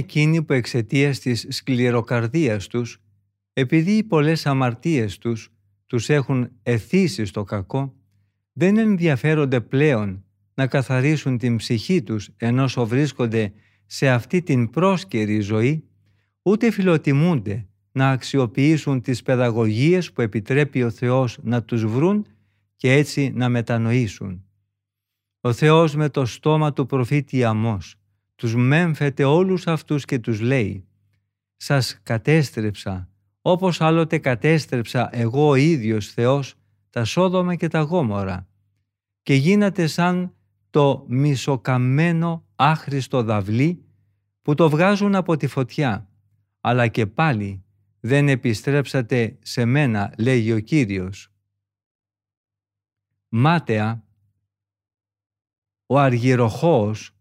Εκείνοι 0.01 0.43
που 0.43 0.53
εξαιτίας 0.53 1.19
της 1.19 1.47
σκληροκαρδίας 1.49 2.67
τους, 2.67 3.03
επειδή 3.53 3.93
οι 3.93 4.05
πολλές 4.05 4.47
αμαρτίες 4.47 5.19
τους 5.19 5.53
τους 5.87 6.09
έχουν 6.09 6.51
εθίσει 6.63 7.25
στο 7.25 7.45
κακό, 7.45 7.95
δεν 8.53 8.77
ενδιαφέρονται 8.77 9.61
πλέον 9.61 10.25
να 10.55 10.67
καθαρίσουν 10.67 11.39
την 11.39 11.57
ψυχή 11.57 12.03
τους 12.03 12.31
ενώ 12.37 12.69
βρίσκονται 12.77 13.53
σε 13.87 14.09
αυτή 14.09 14.43
την 14.43 14.71
πρόσκαιρη 14.71 15.41
ζωή, 15.41 15.85
ούτε 16.43 16.71
φιλοτιμούνται 16.71 17.69
να 17.93 18.11
αξιοποιήσουν 18.11 19.01
τις 19.01 19.23
παιδαγωγίες 19.23 20.13
που 20.13 20.21
επιτρέπει 20.21 20.83
ο 20.83 20.91
Θεός 20.91 21.39
να 21.43 21.63
τους 21.63 21.85
βρουν 21.85 22.27
και 22.77 22.93
έτσι 22.93 23.33
να 23.35 23.49
μετανοήσουν. 23.49 24.45
Ο 25.41 25.53
Θεός 25.53 25.95
με 25.95 26.09
το 26.09 26.25
στόμα 26.25 26.73
του 26.73 26.87
προφήτη 26.87 27.45
Αμός 27.45 28.00
τους 28.41 28.55
μέμφεται 28.55 29.25
όλους 29.25 29.67
αυτούς 29.67 30.05
και 30.05 30.19
τους 30.19 30.41
λέει 30.41 30.89
«Σας 31.57 32.01
κατέστρεψα 32.03 33.09
όπως 33.43 33.81
άλλοτε 33.81 34.19
κατέστρεψα 34.19 35.09
εγώ 35.13 35.49
ο 35.49 35.55
ίδιος 35.55 36.07
Θεός 36.13 36.55
τα 36.91 37.05
Σόδομα 37.05 37.55
και 37.55 37.69
τα 37.69 37.81
Γόμορα 37.81 38.49
και 39.23 39.35
γίνατε 39.35 39.87
σαν 39.87 40.35
το 40.71 41.05
μισοκαμμένο 41.09 42.47
άχρηστο 42.57 43.23
δαυλί 43.23 43.85
που 44.43 44.55
το 44.55 44.71
βγάζουν 44.71 45.15
από 45.15 45.37
τη 45.37 45.47
φωτιά 45.47 46.09
αλλά 46.61 46.89
και 46.89 47.07
πάλι 47.07 47.65
δεν 48.01 48.29
επιστρέψατε 48.29 49.39
σε 49.43 49.65
μένα 49.65 50.15
λέγει 50.19 50.53
ο 50.53 50.61
Κύριος. 50.61 51.33
Μάταια 53.29 54.05
ο 55.87 55.99
Αργυροχώος 55.99 57.15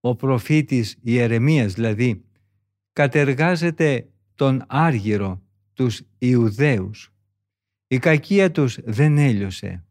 ο 0.00 0.16
προφήτης 0.16 0.98
Ιερεμίας 1.02 1.72
δηλαδή, 1.74 2.24
κατεργάζεται 2.92 4.08
τον 4.34 4.64
Άργυρο, 4.66 5.42
τους 5.72 6.02
Ιουδαίους. 6.18 7.12
Η 7.86 7.98
κακία 7.98 8.50
τους 8.50 8.78
δεν 8.84 9.18
έλειωσε. 9.18 9.84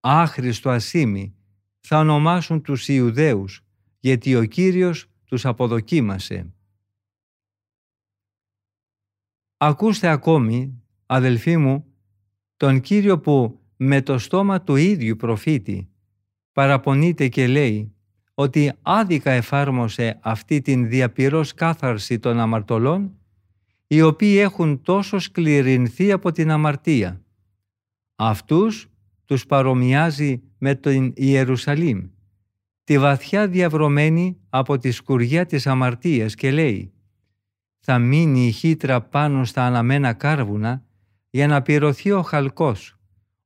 Άχρηστο 0.00 0.70
ασήμι 0.70 1.34
θα 1.80 1.98
ονομάσουν 1.98 2.62
τους 2.62 2.88
Ιουδαίους, 2.88 3.64
γιατί 3.98 4.36
ο 4.36 4.44
Κύριος 4.44 5.06
τους 5.24 5.46
αποδοκίμασε. 5.46 6.52
Ακούστε 9.56 10.08
ακόμη, 10.08 10.82
αδελφοί 11.06 11.56
μου, 11.56 11.86
τον 12.56 12.80
Κύριο 12.80 13.18
που 13.18 13.60
με 13.76 14.02
το 14.02 14.18
στόμα 14.18 14.62
του 14.62 14.76
ίδιου 14.76 15.16
προφήτη 15.16 15.88
παραπονείται 16.52 17.28
και 17.28 17.46
λέει 17.46 17.92
ότι 18.40 18.72
άδικα 18.82 19.30
εφάρμοσε 19.30 20.18
αυτή 20.20 20.60
την 20.60 20.88
διαπυρός 20.88 21.54
κάθαρση 21.54 22.18
των 22.18 22.38
αμαρτωλών, 22.38 23.18
οι 23.86 24.02
οποίοι 24.02 24.36
έχουν 24.40 24.82
τόσο 24.82 25.18
σκληρινθεί 25.18 26.12
από 26.12 26.32
την 26.32 26.50
αμαρτία. 26.50 27.20
Αυτούς 28.16 28.88
τους 29.24 29.46
παρομοιάζει 29.46 30.42
με 30.58 30.74
την 30.74 31.12
Ιερουσαλήμ, 31.16 32.08
τη 32.84 32.98
βαθιά 32.98 33.48
διαβρωμένη 33.48 34.36
από 34.48 34.78
τη 34.78 34.90
σκουριά 34.90 35.46
της 35.46 35.66
αμαρτίας 35.66 36.34
και 36.34 36.50
λέει 36.50 36.92
«Θα 37.78 37.98
μείνει 37.98 38.46
η 38.46 38.50
χύτρα 38.50 39.00
πάνω 39.00 39.44
στα 39.44 39.64
αναμένα 39.64 40.12
κάρβουνα 40.12 40.84
για 41.30 41.46
να 41.46 41.62
πυρωθεί 41.62 42.10
ο 42.10 42.22
χαλκός, 42.22 42.98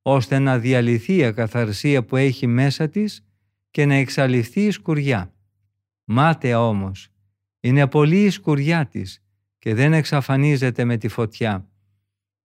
ώστε 0.03 0.38
να 0.38 0.59
διαλυθεί 0.59 1.16
η 1.16 1.24
ακαθαρσία 1.24 2.05
που 2.05 2.16
έχει 2.16 2.47
μέσα 2.47 2.88
της 2.88 3.26
και 3.72 3.86
να 3.86 3.94
εξαλειφθεί 3.94 4.64
η 4.64 4.70
σκουριά. 4.70 5.34
Μάταια 6.04 6.66
όμως, 6.66 7.08
είναι 7.60 7.86
πολύ 7.86 8.24
η 8.24 8.30
σκουριά 8.30 8.86
της 8.86 9.24
και 9.58 9.74
δεν 9.74 9.92
εξαφανίζεται 9.92 10.84
με 10.84 10.96
τη 10.96 11.08
φωτιά. 11.08 11.68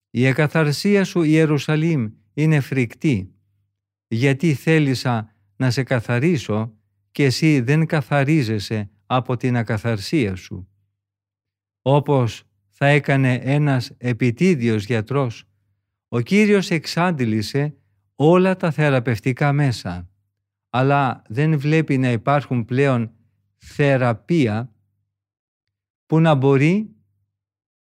Η 0.09 0.25
εκαθαρσία 0.25 1.03
σου 1.03 1.21
Ιερουσαλήμ 1.21 2.11
είναι 2.33 2.59
φρικτή, 2.59 3.31
γιατί 4.07 4.53
θέλησα 4.53 5.35
να 5.55 5.71
σε 5.71 5.83
καθαρίσω 5.83 6.73
και 7.11 7.23
εσύ 7.23 7.59
δεν 7.59 7.85
καθαρίζεσαι 7.85 8.89
από 9.05 9.37
την 9.37 9.57
ακαθαρσία 9.57 10.35
σου. 10.35 10.67
Όπως 11.81 12.43
θα 12.69 12.87
έκανε 12.87 13.33
ένας 13.33 13.91
επιτίδιος 13.97 14.85
γιατρός, 14.85 15.43
ο 16.07 16.19
Κύριος 16.19 16.69
εξάντλησε 16.69 17.75
όλα 18.15 18.55
τα 18.55 18.71
θεραπευτικά 18.71 19.53
μέσα 19.53 20.09
αλλά 20.69 21.21
δεν 21.27 21.59
βλέπει 21.59 21.97
να 21.97 22.11
υπάρχουν 22.11 22.65
πλέον 22.65 23.11
θεραπεία 23.57 24.71
που 26.05 26.19
να 26.19 26.35
μπορεί 26.35 26.95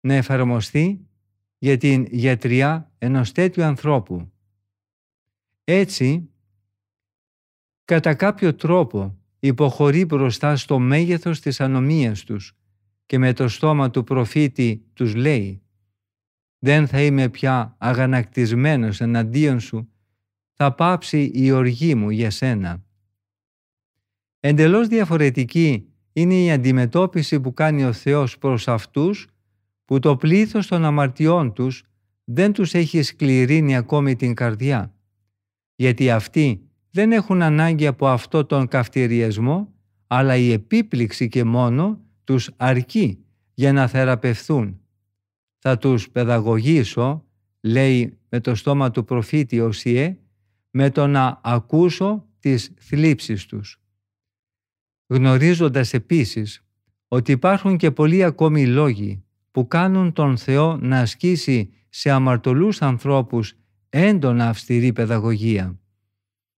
να 0.00 0.14
εφαρμοστεί 0.14 1.06
για 1.58 1.76
την 1.76 2.06
γιατριά 2.10 2.92
ενός 2.98 3.32
τέτοιου 3.32 3.62
ανθρώπου. 3.62 4.32
Έτσι, 5.64 6.30
κατά 7.84 8.14
κάποιο 8.14 8.54
τρόπο 8.54 9.18
υποχωρεί 9.38 10.04
μπροστά 10.04 10.56
στο 10.56 10.78
μέγεθος 10.78 11.40
της 11.40 11.60
ανομίας 11.60 12.24
τους 12.24 12.56
και 13.06 13.18
με 13.18 13.32
το 13.32 13.48
στόμα 13.48 13.90
του 13.90 14.04
προφήτη 14.04 14.86
τους 14.92 15.14
λέει 15.14 15.62
«Δεν 16.58 16.86
θα 16.88 17.02
είμαι 17.02 17.28
πια 17.28 17.74
αγανακτισμένος 17.78 19.00
εναντίον 19.00 19.60
σου 19.60 19.90
θα 20.56 20.74
πάψει 20.74 21.30
η 21.34 21.50
οργή 21.50 21.94
μου 21.94 22.10
για 22.10 22.30
σένα. 22.30 22.84
Εντελώς 24.40 24.88
διαφορετική 24.88 25.88
είναι 26.12 26.34
η 26.34 26.50
αντιμετώπιση 26.50 27.40
που 27.40 27.54
κάνει 27.54 27.84
ο 27.84 27.92
Θεός 27.92 28.38
προς 28.38 28.68
αυτούς 28.68 29.28
που 29.84 29.98
το 29.98 30.16
πλήθος 30.16 30.66
των 30.66 30.84
αμαρτιών 30.84 31.52
τους 31.52 31.82
δεν 32.24 32.52
τους 32.52 32.74
έχει 32.74 33.02
σκληρύνει 33.02 33.76
ακόμη 33.76 34.16
την 34.16 34.34
καρδιά, 34.34 34.94
γιατί 35.76 36.10
αυτοί 36.10 36.60
δεν 36.90 37.12
έχουν 37.12 37.42
ανάγκη 37.42 37.86
από 37.86 38.08
αυτό 38.08 38.44
τον 38.44 38.68
καυτηριασμό, 38.68 39.72
αλλά 40.06 40.36
η 40.36 40.52
επίπληξη 40.52 41.28
και 41.28 41.44
μόνο 41.44 42.00
τους 42.24 42.50
αρκεί 42.56 43.24
για 43.54 43.72
να 43.72 43.86
θεραπευθούν. 43.86 44.80
Θα 45.58 45.78
τους 45.78 46.10
παιδαγωγήσω, 46.10 47.24
λέει 47.60 48.18
με 48.28 48.40
το 48.40 48.54
στόμα 48.54 48.90
του 48.90 49.04
προφήτη 49.04 49.60
Οσιέ, 49.60 50.16
με 50.78 50.90
το 50.90 51.06
να 51.06 51.40
ακούσω 51.42 52.26
τις 52.38 52.72
θλίψεις 52.78 53.46
τους. 53.46 53.80
Γνωρίζοντας 55.06 55.92
επίσης 55.92 56.64
ότι 57.08 57.32
υπάρχουν 57.32 57.76
και 57.76 57.90
πολλοί 57.90 58.24
ακόμη 58.24 58.66
λόγοι 58.66 59.24
που 59.50 59.68
κάνουν 59.68 60.12
τον 60.12 60.36
Θεό 60.36 60.76
να 60.76 60.98
ασκήσει 60.98 61.72
σε 61.88 62.10
αμαρτωλούς 62.10 62.82
ανθρώπους 62.82 63.54
έντονα 63.88 64.48
αυστηρή 64.48 64.92
παιδαγωγία. 64.92 65.78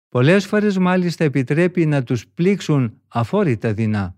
Πολλές 0.08 0.46
φορές 0.46 0.78
μάλιστα 0.78 1.24
επιτρέπει 1.24 1.86
να 1.86 2.02
τους 2.02 2.26
πλήξουν 2.26 3.00
αφόρητα 3.08 3.72
δεινά 3.72 4.16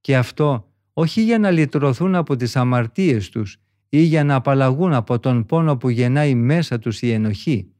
και 0.00 0.16
αυτό 0.16 0.72
όχι 0.92 1.22
για 1.22 1.38
να 1.38 1.50
λυτρωθούν 1.50 2.14
από 2.14 2.36
τις 2.36 2.56
αμαρτίες 2.56 3.28
τους 3.28 3.60
ή 3.88 4.00
για 4.00 4.24
να 4.24 4.34
απαλλαγούν 4.34 4.92
από 4.92 5.18
τον 5.18 5.46
πόνο 5.46 5.76
που 5.76 5.88
γεννάει 5.88 6.34
μέσα 6.34 6.78
τους 6.78 7.02
η 7.02 7.10
ενοχή, 7.10 7.72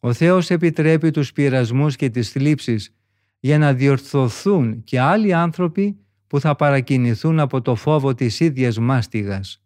ο 0.00 0.12
Θεός 0.12 0.50
επιτρέπει 0.50 1.10
τους 1.10 1.32
πειρασμούς 1.32 1.96
και 1.96 2.10
τις 2.10 2.30
θλίψεις 2.30 2.94
για 3.40 3.58
να 3.58 3.74
διορθωθούν 3.74 4.84
και 4.84 5.00
άλλοι 5.00 5.32
άνθρωποι 5.32 5.98
που 6.26 6.40
θα 6.40 6.56
παρακινηθούν 6.56 7.40
από 7.40 7.62
το 7.62 7.74
φόβο 7.74 8.14
της 8.14 8.40
ίδιας 8.40 8.78
μάστιγας. 8.78 9.62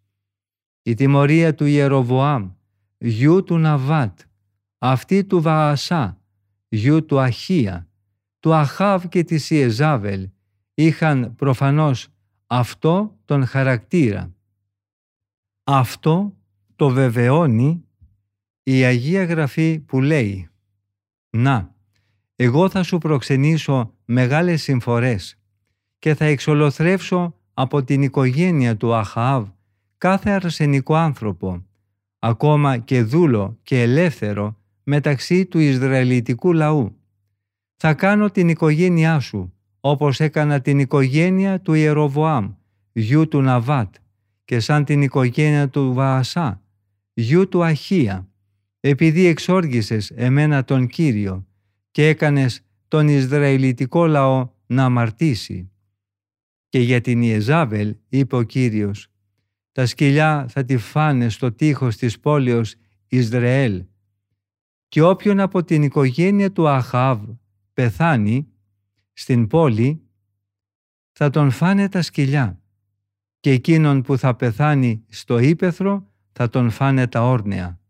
Η 0.83 0.93
τιμωρία 0.93 1.55
του 1.55 1.65
Ιεροβοάμ, 1.65 2.51
γιου 2.97 3.43
του 3.43 3.57
Ναβάτ, 3.57 4.19
αυτή 4.77 5.23
του 5.23 5.41
Βαασά, 5.41 6.21
γιου 6.67 7.05
του 7.05 7.19
Αχία, 7.19 7.87
του 8.39 8.53
Αχάβ 8.53 9.07
και 9.07 9.23
της 9.23 9.49
Ιεζάβελ 9.49 10.29
είχαν 10.73 11.35
προφανώς 11.35 12.07
αυτό 12.47 13.19
τον 13.25 13.45
χαρακτήρα. 13.45 14.35
Αυτό 15.63 16.37
το 16.75 16.89
βεβαιώνει 16.89 17.85
η 18.63 18.83
Αγία 18.83 19.23
Γραφή 19.23 19.79
που 19.79 20.01
λέει 20.01 20.49
«Να, 21.29 21.75
εγώ 22.35 22.69
θα 22.69 22.83
σου 22.83 22.97
προξενήσω 22.97 23.93
μεγάλες 24.05 24.61
συμφορές 24.61 25.39
και 25.99 26.15
θα 26.15 26.25
εξολοθρεύσω 26.25 27.35
από 27.53 27.83
την 27.83 28.01
οικογένεια 28.01 28.77
του 28.77 28.93
Αχαάβ 28.93 29.47
κάθε 29.97 30.29
αρσενικό 30.29 30.95
άνθρωπο, 30.95 31.65
ακόμα 32.19 32.77
και 32.77 33.03
δούλο 33.03 33.59
και 33.63 33.81
ελεύθερο 33.81 34.57
μεταξύ 34.83 35.45
του 35.45 35.59
Ισραηλιτικού 35.59 36.53
λαού. 36.53 36.95
Θα 37.75 37.93
κάνω 37.93 38.29
την 38.29 38.49
οικογένειά 38.49 39.19
σου, 39.19 39.53
όπως 39.79 40.19
έκανα 40.19 40.61
την 40.61 40.79
οικογένεια 40.79 41.61
του 41.61 41.73
Ιεροβοάμ, 41.73 42.53
γιου 42.91 43.27
του 43.27 43.41
Ναβάτ, 43.41 43.95
και 44.45 44.59
σαν 44.59 44.85
την 44.85 45.01
οικογένεια 45.01 45.69
του 45.69 45.93
Βαασά, 45.93 46.61
γιου 47.13 47.47
του 47.47 47.63
Αχία, 47.63 48.30
επειδή 48.81 49.25
εξόργησες 49.25 50.09
εμένα 50.09 50.63
τον 50.63 50.87
Κύριο 50.87 51.47
και 51.91 52.07
έκανες 52.07 52.61
τον 52.87 53.07
Ισραηλιτικό 53.07 54.05
λαό 54.05 54.49
να 54.65 54.83
αμαρτήσει. 54.85 55.71
Και 56.69 56.79
για 56.79 57.01
την 57.01 57.21
Ιεζάβελ 57.21 57.95
είπε 58.09 58.35
ο 58.35 58.41
Κύριος 58.41 59.07
«Τα 59.71 59.85
σκυλιά 59.85 60.45
θα 60.49 60.63
τη 60.63 60.77
φάνε 60.77 61.29
στο 61.29 61.51
τείχος 61.51 61.95
της 61.95 62.19
πόλεως 62.19 62.75
Ισραήλ 63.07 63.85
και 64.87 65.01
όποιον 65.01 65.39
από 65.39 65.63
την 65.63 65.83
οικογένεια 65.83 66.51
του 66.51 66.67
Αχάβ 66.67 67.29
πεθάνει 67.73 68.47
στην 69.13 69.47
πόλη 69.47 70.01
θα 71.11 71.29
τον 71.29 71.51
φάνε 71.51 71.89
τα 71.89 72.01
σκυλιά 72.01 72.61
και 73.39 73.51
εκείνον 73.51 74.01
που 74.01 74.17
θα 74.17 74.35
πεθάνει 74.35 75.05
στο 75.09 75.39
ύπεθρο 75.39 76.11
θα 76.31 76.49
τον 76.49 76.69
φάνε 76.69 77.07
τα 77.07 77.23
όρνεα. 77.29 77.80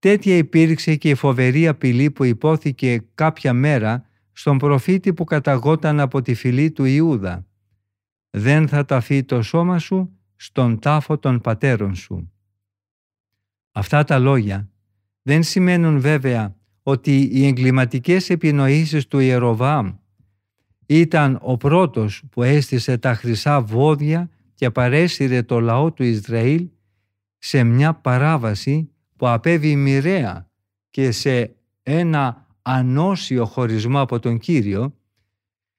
Τέτοια 0.00 0.36
υπήρξε 0.36 0.96
και 0.96 1.08
η 1.08 1.14
φοβερή 1.14 1.68
απειλή 1.68 2.10
που 2.10 2.24
υπόθηκε 2.24 3.04
κάποια 3.14 3.52
μέρα 3.52 4.04
στον 4.32 4.58
προφήτη 4.58 5.12
που 5.12 5.24
καταγόταν 5.24 6.00
από 6.00 6.22
τη 6.22 6.34
φυλή 6.34 6.70
του 6.70 6.84
Ιούδα. 6.84 7.46
«Δεν 8.30 8.68
θα 8.68 8.84
ταφεί 8.84 9.24
το 9.24 9.42
σώμα 9.42 9.78
σου 9.78 10.18
στον 10.36 10.78
τάφο 10.78 11.18
των 11.18 11.40
πατέρων 11.40 11.94
σου». 11.94 12.32
Αυτά 13.72 14.04
τα 14.04 14.18
λόγια 14.18 14.70
δεν 15.22 15.42
σημαίνουν 15.42 16.00
βέβαια 16.00 16.56
ότι 16.82 17.28
οι 17.32 17.46
εγκληματικές 17.46 18.30
επινοήσεις 18.30 19.06
του 19.06 19.18
Ιεροβάμ 19.18 19.94
ήταν 20.86 21.38
ο 21.42 21.56
πρώτος 21.56 22.22
που 22.30 22.42
έστησε 22.42 22.98
τα 22.98 23.14
χρυσά 23.14 23.60
βόδια 23.62 24.30
και 24.54 24.70
παρέσυρε 24.70 25.42
το 25.42 25.60
λαό 25.60 25.92
του 25.92 26.02
Ισραήλ 26.02 26.68
σε 27.38 27.64
μια 27.64 27.94
παράβαση 27.94 28.90
που 29.20 29.28
απέβη 29.28 29.76
μοιραία 29.76 30.50
και 30.90 31.10
σε 31.10 31.56
ένα 31.82 32.46
ανώσιο 32.62 33.46
χωρισμό 33.46 34.00
από 34.00 34.18
τον 34.18 34.38
Κύριο 34.38 34.94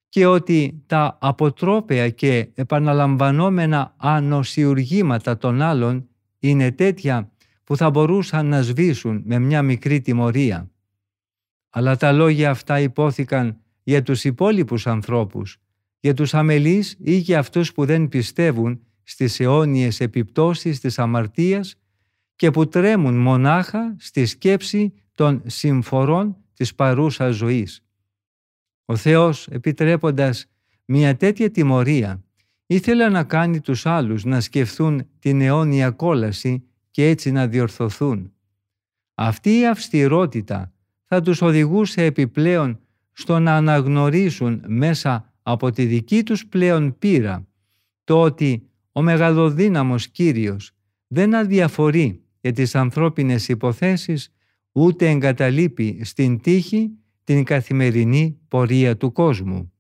και 0.10 0.26
ότι 0.26 0.84
τα 0.86 1.18
αποτρόπαια 1.22 2.10
και 2.10 2.50
επαναλαμβανόμενα 2.54 3.94
ανοσιουργήματα 3.98 5.38
των 5.38 5.62
άλλων 5.62 6.08
είναι 6.39 6.72
τέτοια 6.72 7.32
που 7.64 7.78
θα 7.78 7.89
μπορούσαν 7.89 8.46
να 8.46 8.62
σβήσουν 8.62 9.22
με 9.26 9.39
μια 9.39 9.62
μικρή 9.62 10.02
τιμωρία. 10.02 10.72
Αλλά 11.70 11.98
τα 11.98 12.12
λόγια 12.12 12.50
αυτά 12.50 12.80
υπόθηκαν 12.80 13.58
για 13.84 14.04
τους 14.04 14.24
υπόλοιπους 14.24 14.88
ανθρώπους, 14.88 15.58
για 16.00 16.14
τους 16.14 16.34
αμελείς 16.34 16.98
ή 17.00 17.16
για 17.16 17.39
αυτούς 17.39 17.74
που 17.74 17.86
δεν 17.86 18.08
πιστεύουν 18.08 18.82
στις 19.04 19.39
αιώνιες 19.39 20.00
επιπτώσεις 20.00 20.80
της 20.80 21.00
αμαρτίας 21.00 21.76
και 22.42 22.52
που 22.52 22.68
τρέμουν 22.68 23.18
μονάχα 23.18 23.96
στη 24.00 24.26
σκέψη 24.26 24.94
των 25.16 25.42
συμφορών 25.46 26.38
της 26.54 26.76
παρούσας 26.76 27.36
ζωής. 27.36 27.84
Ο 28.86 28.96
Θεός, 28.96 29.48
επιτρέποντας 29.48 30.46
μια 30.86 31.16
τέτοια 31.18 31.52
τιμωρία, 31.52 32.24
ήθελε 32.66 33.10
να 33.10 33.24
κάνει 33.24 33.60
τους 33.60 33.86
άλλους 33.86 34.24
να 34.24 34.42
σκεφτούν 34.42 35.08
την 35.20 35.42
αιώνια 35.42 35.89
κόλαση 35.89 36.64
και 36.92 37.08
έτσι 37.08 37.32
να 37.32 37.48
διορθωθούν. 37.48 38.34
Αυτή 39.16 39.60
η 39.60 39.68
αυστηρότητα 39.68 40.74
θα 41.06 41.22
τους 41.22 41.42
οδηγούσε 41.42 42.04
επιπλέον 42.04 42.80
στο 43.12 43.39
να 43.39 43.56
αναγνωρίσουν 43.56 44.64
μέσα 44.68 45.34
από 45.42 45.72
τη 45.72 45.86
δική 45.86 46.24
τους 46.24 46.48
πλέον 46.48 46.98
πείρα 46.98 47.48
το 48.04 48.22
ότι 48.22 48.70
ο 48.92 49.02
μεγαλοδύναμος 49.02 50.08
Κύριος 50.08 50.72
δεν 51.08 51.36
αδιαφορεί 51.36 52.22
για 52.42 52.52
τις 52.52 52.76
ανθρώπινες 52.76 53.48
υποθέσεις 53.48 54.34
ούτε 54.72 55.10
εγκαταλείπει 55.10 56.02
στην 56.04 56.42
τύχη 56.42 56.92
την 57.24 57.44
καθημερινή 57.44 58.39
πορεία 58.48 58.98
του 58.98 59.12
κόσμου. 59.12 59.74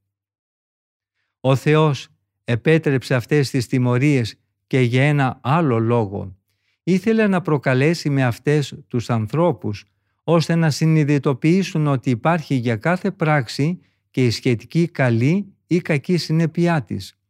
Ο 1.39 1.55
Θεός 1.55 2.07
επέτρεψε 2.43 3.15
αυτές 3.15 3.49
τις 3.49 3.67
τιμωρίες 3.67 4.35
και 4.67 4.79
για 4.79 5.03
ένα 5.03 5.39
άλλο 5.43 5.79
λόγο. 5.79 6.35
Ήθελε 6.83 7.27
να 7.27 7.41
προκαλέσει 7.41 8.09
με 8.09 8.23
αυτές 8.23 8.75
τους 8.87 9.09
ανθρώπους 9.09 9.85
ώστε 10.23 10.55
να 10.55 10.69
συνειδητοποιήσουν 10.69 11.87
ότι 11.87 12.09
υπάρχει 12.09 12.55
για 12.55 12.75
κάθε 12.75 13.11
πράξη 13.11 13.79
και 14.11 14.25
η 14.25 14.29
σχετική 14.29 14.87
καλή 14.87 15.53
ή 15.67 15.77
κακή 15.77 16.17
συνέπειά 16.17 16.83
της. 16.83 17.20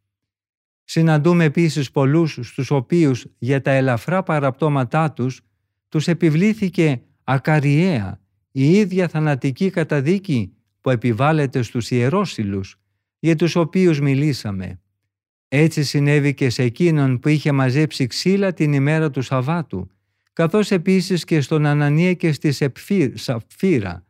Συναντούμε 0.92 1.44
επίσης 1.44 1.90
πολλούς 1.90 2.38
στους 2.42 2.70
οποίους 2.70 3.26
για 3.38 3.62
τα 3.62 3.70
ελαφρά 3.70 4.22
παραπτώματά 4.22 5.12
τους 5.12 5.40
τους 5.88 6.08
επιβλήθηκε 6.08 7.00
ακαριέα 7.24 8.20
η 8.50 8.70
ίδια 8.70 9.08
θανατική 9.08 9.70
καταδίκη 9.70 10.52
που 10.80 10.90
επιβάλλεται 10.90 11.62
στους 11.62 11.90
ιερόσιλους 11.90 12.80
για 13.18 13.36
τους 13.36 13.56
οποίους 13.56 14.00
μιλήσαμε. 14.00 14.80
Έτσι 15.48 15.84
συνέβη 15.84 16.34
και 16.34 16.50
σε 16.50 16.62
εκείνον 16.62 17.18
που 17.18 17.28
είχε 17.28 17.52
μαζέψει 17.52 18.06
ξύλα 18.06 18.52
την 18.52 18.72
ημέρα 18.72 19.10
του 19.10 19.22
Σαββάτου 19.22 19.90
καθώς 20.32 20.70
επίσης 20.70 21.24
και 21.24 21.40
στον 21.40 21.66
Ανανία 21.66 22.14
και 22.14 22.32
στη 22.32 22.70
Σαφύρα, 23.14 24.06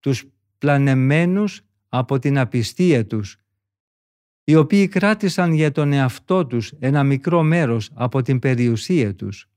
τους 0.00 0.24
πλανεμένους 0.58 1.60
από 1.88 2.18
την 2.18 2.38
απιστία 2.38 3.06
τους, 3.06 3.36
οι 4.52 4.56
οποίοι 4.56 4.88
κράτησαν 4.88 5.52
για 5.52 5.70
τον 5.70 5.92
εαυτό 5.92 6.46
τους 6.46 6.72
ένα 6.78 7.04
μικρό 7.04 7.42
μέρος 7.42 7.90
από 7.94 8.22
την 8.22 8.38
περιουσία 8.38 9.14
τους. 9.14 9.48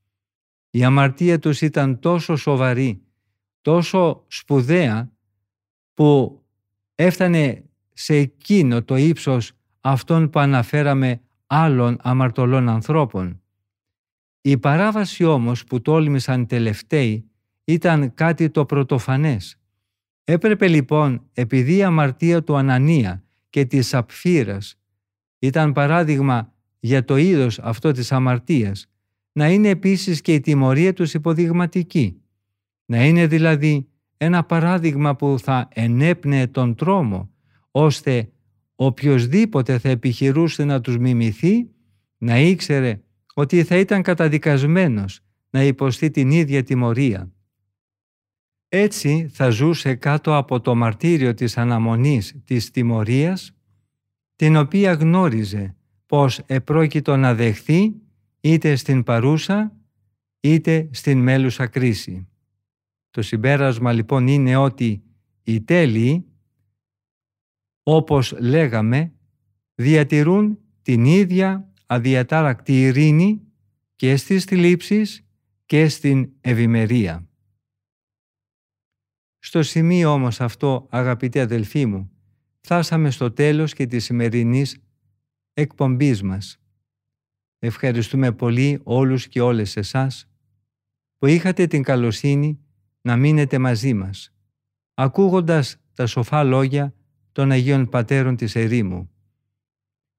Η 0.70 0.84
αμαρτία 0.84 1.38
τους 1.38 1.60
ήταν 1.60 1.98
τόσο 1.98 2.36
σοβαρή, 2.36 3.02
τόσο 3.62 4.24
σπουδαία, 4.28 5.12
που 5.94 6.40
έφτανε 6.94 7.64
σε 7.92 8.14
εκείνο 8.14 8.82
το 8.82 8.96
ύψος 8.96 9.52
αυτών 9.80 10.30
που 10.30 10.38
αναφέραμε 10.38 11.20
άλλων 11.46 11.96
αμαρτωλών 12.00 12.68
ανθρώπων. 12.68 13.42
Η 14.40 14.58
παράβαση 14.58 15.24
όμως 15.24 15.64
που 15.64 15.80
τόλμησαν 15.80 16.46
τελευταίοι 16.46 17.30
ήταν 17.64 18.14
κάτι 18.14 18.50
το 18.50 18.66
πρωτοφανές. 18.66 19.58
Έπρεπε 20.24 20.68
λοιπόν 20.68 21.22
επειδή 21.32 21.76
η 21.76 21.82
αμαρτία 21.82 22.42
του 22.42 22.56
Ανανία 22.56 23.24
και 23.50 23.64
της 23.64 23.94
Απφύρας 23.94 24.78
ήταν 25.46 25.72
παράδειγμα 25.72 26.52
για 26.80 27.04
το 27.04 27.16
είδος 27.16 27.58
αυτό 27.58 27.92
της 27.92 28.12
αμαρτίας, 28.12 28.86
να 29.32 29.50
είναι 29.50 29.68
επίσης 29.68 30.20
και 30.20 30.34
η 30.34 30.40
τιμωρία 30.40 30.92
τους 30.92 31.14
υποδειγματική. 31.14 32.20
Να 32.86 33.06
είναι 33.06 33.26
δηλαδή 33.26 33.88
ένα 34.16 34.44
παράδειγμα 34.44 35.16
που 35.16 35.38
θα 35.38 35.68
ενέπνεε 35.72 36.46
τον 36.46 36.74
τρόμο, 36.74 37.30
ώστε 37.70 38.30
οποιοδήποτε 38.74 39.78
θα 39.78 39.88
επιχειρούσε 39.88 40.64
να 40.64 40.80
τους 40.80 40.98
μιμηθεί, 40.98 41.70
να 42.18 42.38
ήξερε 42.38 43.00
ότι 43.34 43.64
θα 43.64 43.76
ήταν 43.76 44.02
καταδικασμένος 44.02 45.20
να 45.50 45.62
υποστεί 45.62 46.10
την 46.10 46.30
ίδια 46.30 46.62
τιμωρία. 46.62 47.30
Έτσι 48.68 49.28
θα 49.32 49.48
ζούσε 49.48 49.94
κάτω 49.94 50.36
από 50.36 50.60
το 50.60 50.74
μαρτύριο 50.74 51.34
της 51.34 51.58
αναμονής 51.58 52.36
της 52.44 52.70
τιμωρίας, 52.70 53.55
την 54.36 54.56
οποία 54.56 54.92
γνώριζε 54.92 55.76
πως 56.06 56.38
επρόκειτο 56.38 57.16
να 57.16 57.34
δεχθεί 57.34 57.94
είτε 58.40 58.76
στην 58.76 59.02
παρούσα 59.02 59.76
είτε 60.40 60.88
στην 60.92 61.18
μέλουσα 61.18 61.66
κρίση. 61.66 62.28
Το 63.10 63.22
συμπέρασμα 63.22 63.92
λοιπόν 63.92 64.26
είναι 64.26 64.56
ότι 64.56 65.02
οι 65.42 65.60
τέλειοι, 65.60 66.26
όπως 67.82 68.34
λέγαμε, 68.38 69.12
διατηρούν 69.74 70.58
την 70.82 71.04
ίδια 71.04 71.72
αδιατάρακτη 71.86 72.82
ειρήνη 72.82 73.42
και 73.96 74.16
στις 74.16 74.44
θλίψεις 74.44 75.26
και 75.66 75.88
στην 75.88 76.32
ευημερία. 76.40 77.28
Στο 79.38 79.62
σημείο 79.62 80.12
όμως 80.12 80.40
αυτό, 80.40 80.86
αγαπητοί 80.90 81.40
αδελφοί 81.40 81.86
μου, 81.86 82.10
φτάσαμε 82.66 83.10
στο 83.10 83.32
τέλος 83.32 83.72
και 83.72 83.86
της 83.86 84.04
σημερινής 84.04 84.78
εκπομπής 85.52 86.22
μας. 86.22 86.58
Ευχαριστούμε 87.58 88.32
πολύ 88.32 88.80
όλους 88.82 89.28
και 89.28 89.40
όλες 89.40 89.76
εσάς 89.76 90.28
που 91.18 91.26
είχατε 91.26 91.66
την 91.66 91.82
καλοσύνη 91.82 92.60
να 93.00 93.16
μείνετε 93.16 93.58
μαζί 93.58 93.94
μας, 93.94 94.34
ακούγοντας 94.94 95.76
τα 95.94 96.06
σοφά 96.06 96.42
λόγια 96.44 96.94
των 97.32 97.50
Αγίων 97.50 97.88
Πατέρων 97.88 98.36
της 98.36 98.56
Ερήμου 98.56 99.10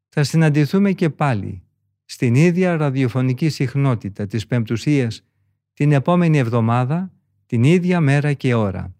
θα 0.08 0.24
συναντηθούμε 0.24 0.92
και 0.92 1.10
πάλι 1.10 1.64
στην 2.06 2.36
ίδια 2.36 2.78
ραδιοφωνική 2.78 3.50
συχνότητα 3.50 4.26
της 4.26 4.48
Πεμπτουσίας 4.48 5.22
την 5.74 5.92
επόμενη 5.92 6.38
εβδομάδα, 6.38 7.14
την 7.46 7.64
ίδια 7.64 8.00
μέρα 8.00 8.34
και 8.34 8.54
ώρα. 8.54 8.96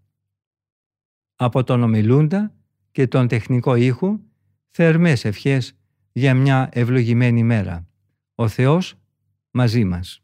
Από 1.36 1.64
τον 1.64 1.84
ομιλούντα 1.84 2.57
και 2.98 3.08
τον 3.08 3.28
τεχνικό 3.28 3.76
ήχου, 3.76 4.20
θερμές 4.70 5.26
ευχές 5.26 5.74
για 6.12 6.34
μια 6.34 6.70
ευλογημένη 6.72 7.44
μέρα. 7.44 7.88
Ο 8.36 8.48
Θεός 8.48 8.96
μαζί 9.52 9.84
μας. 9.84 10.22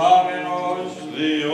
Examenos 0.00 0.96
Deus. 1.14 1.49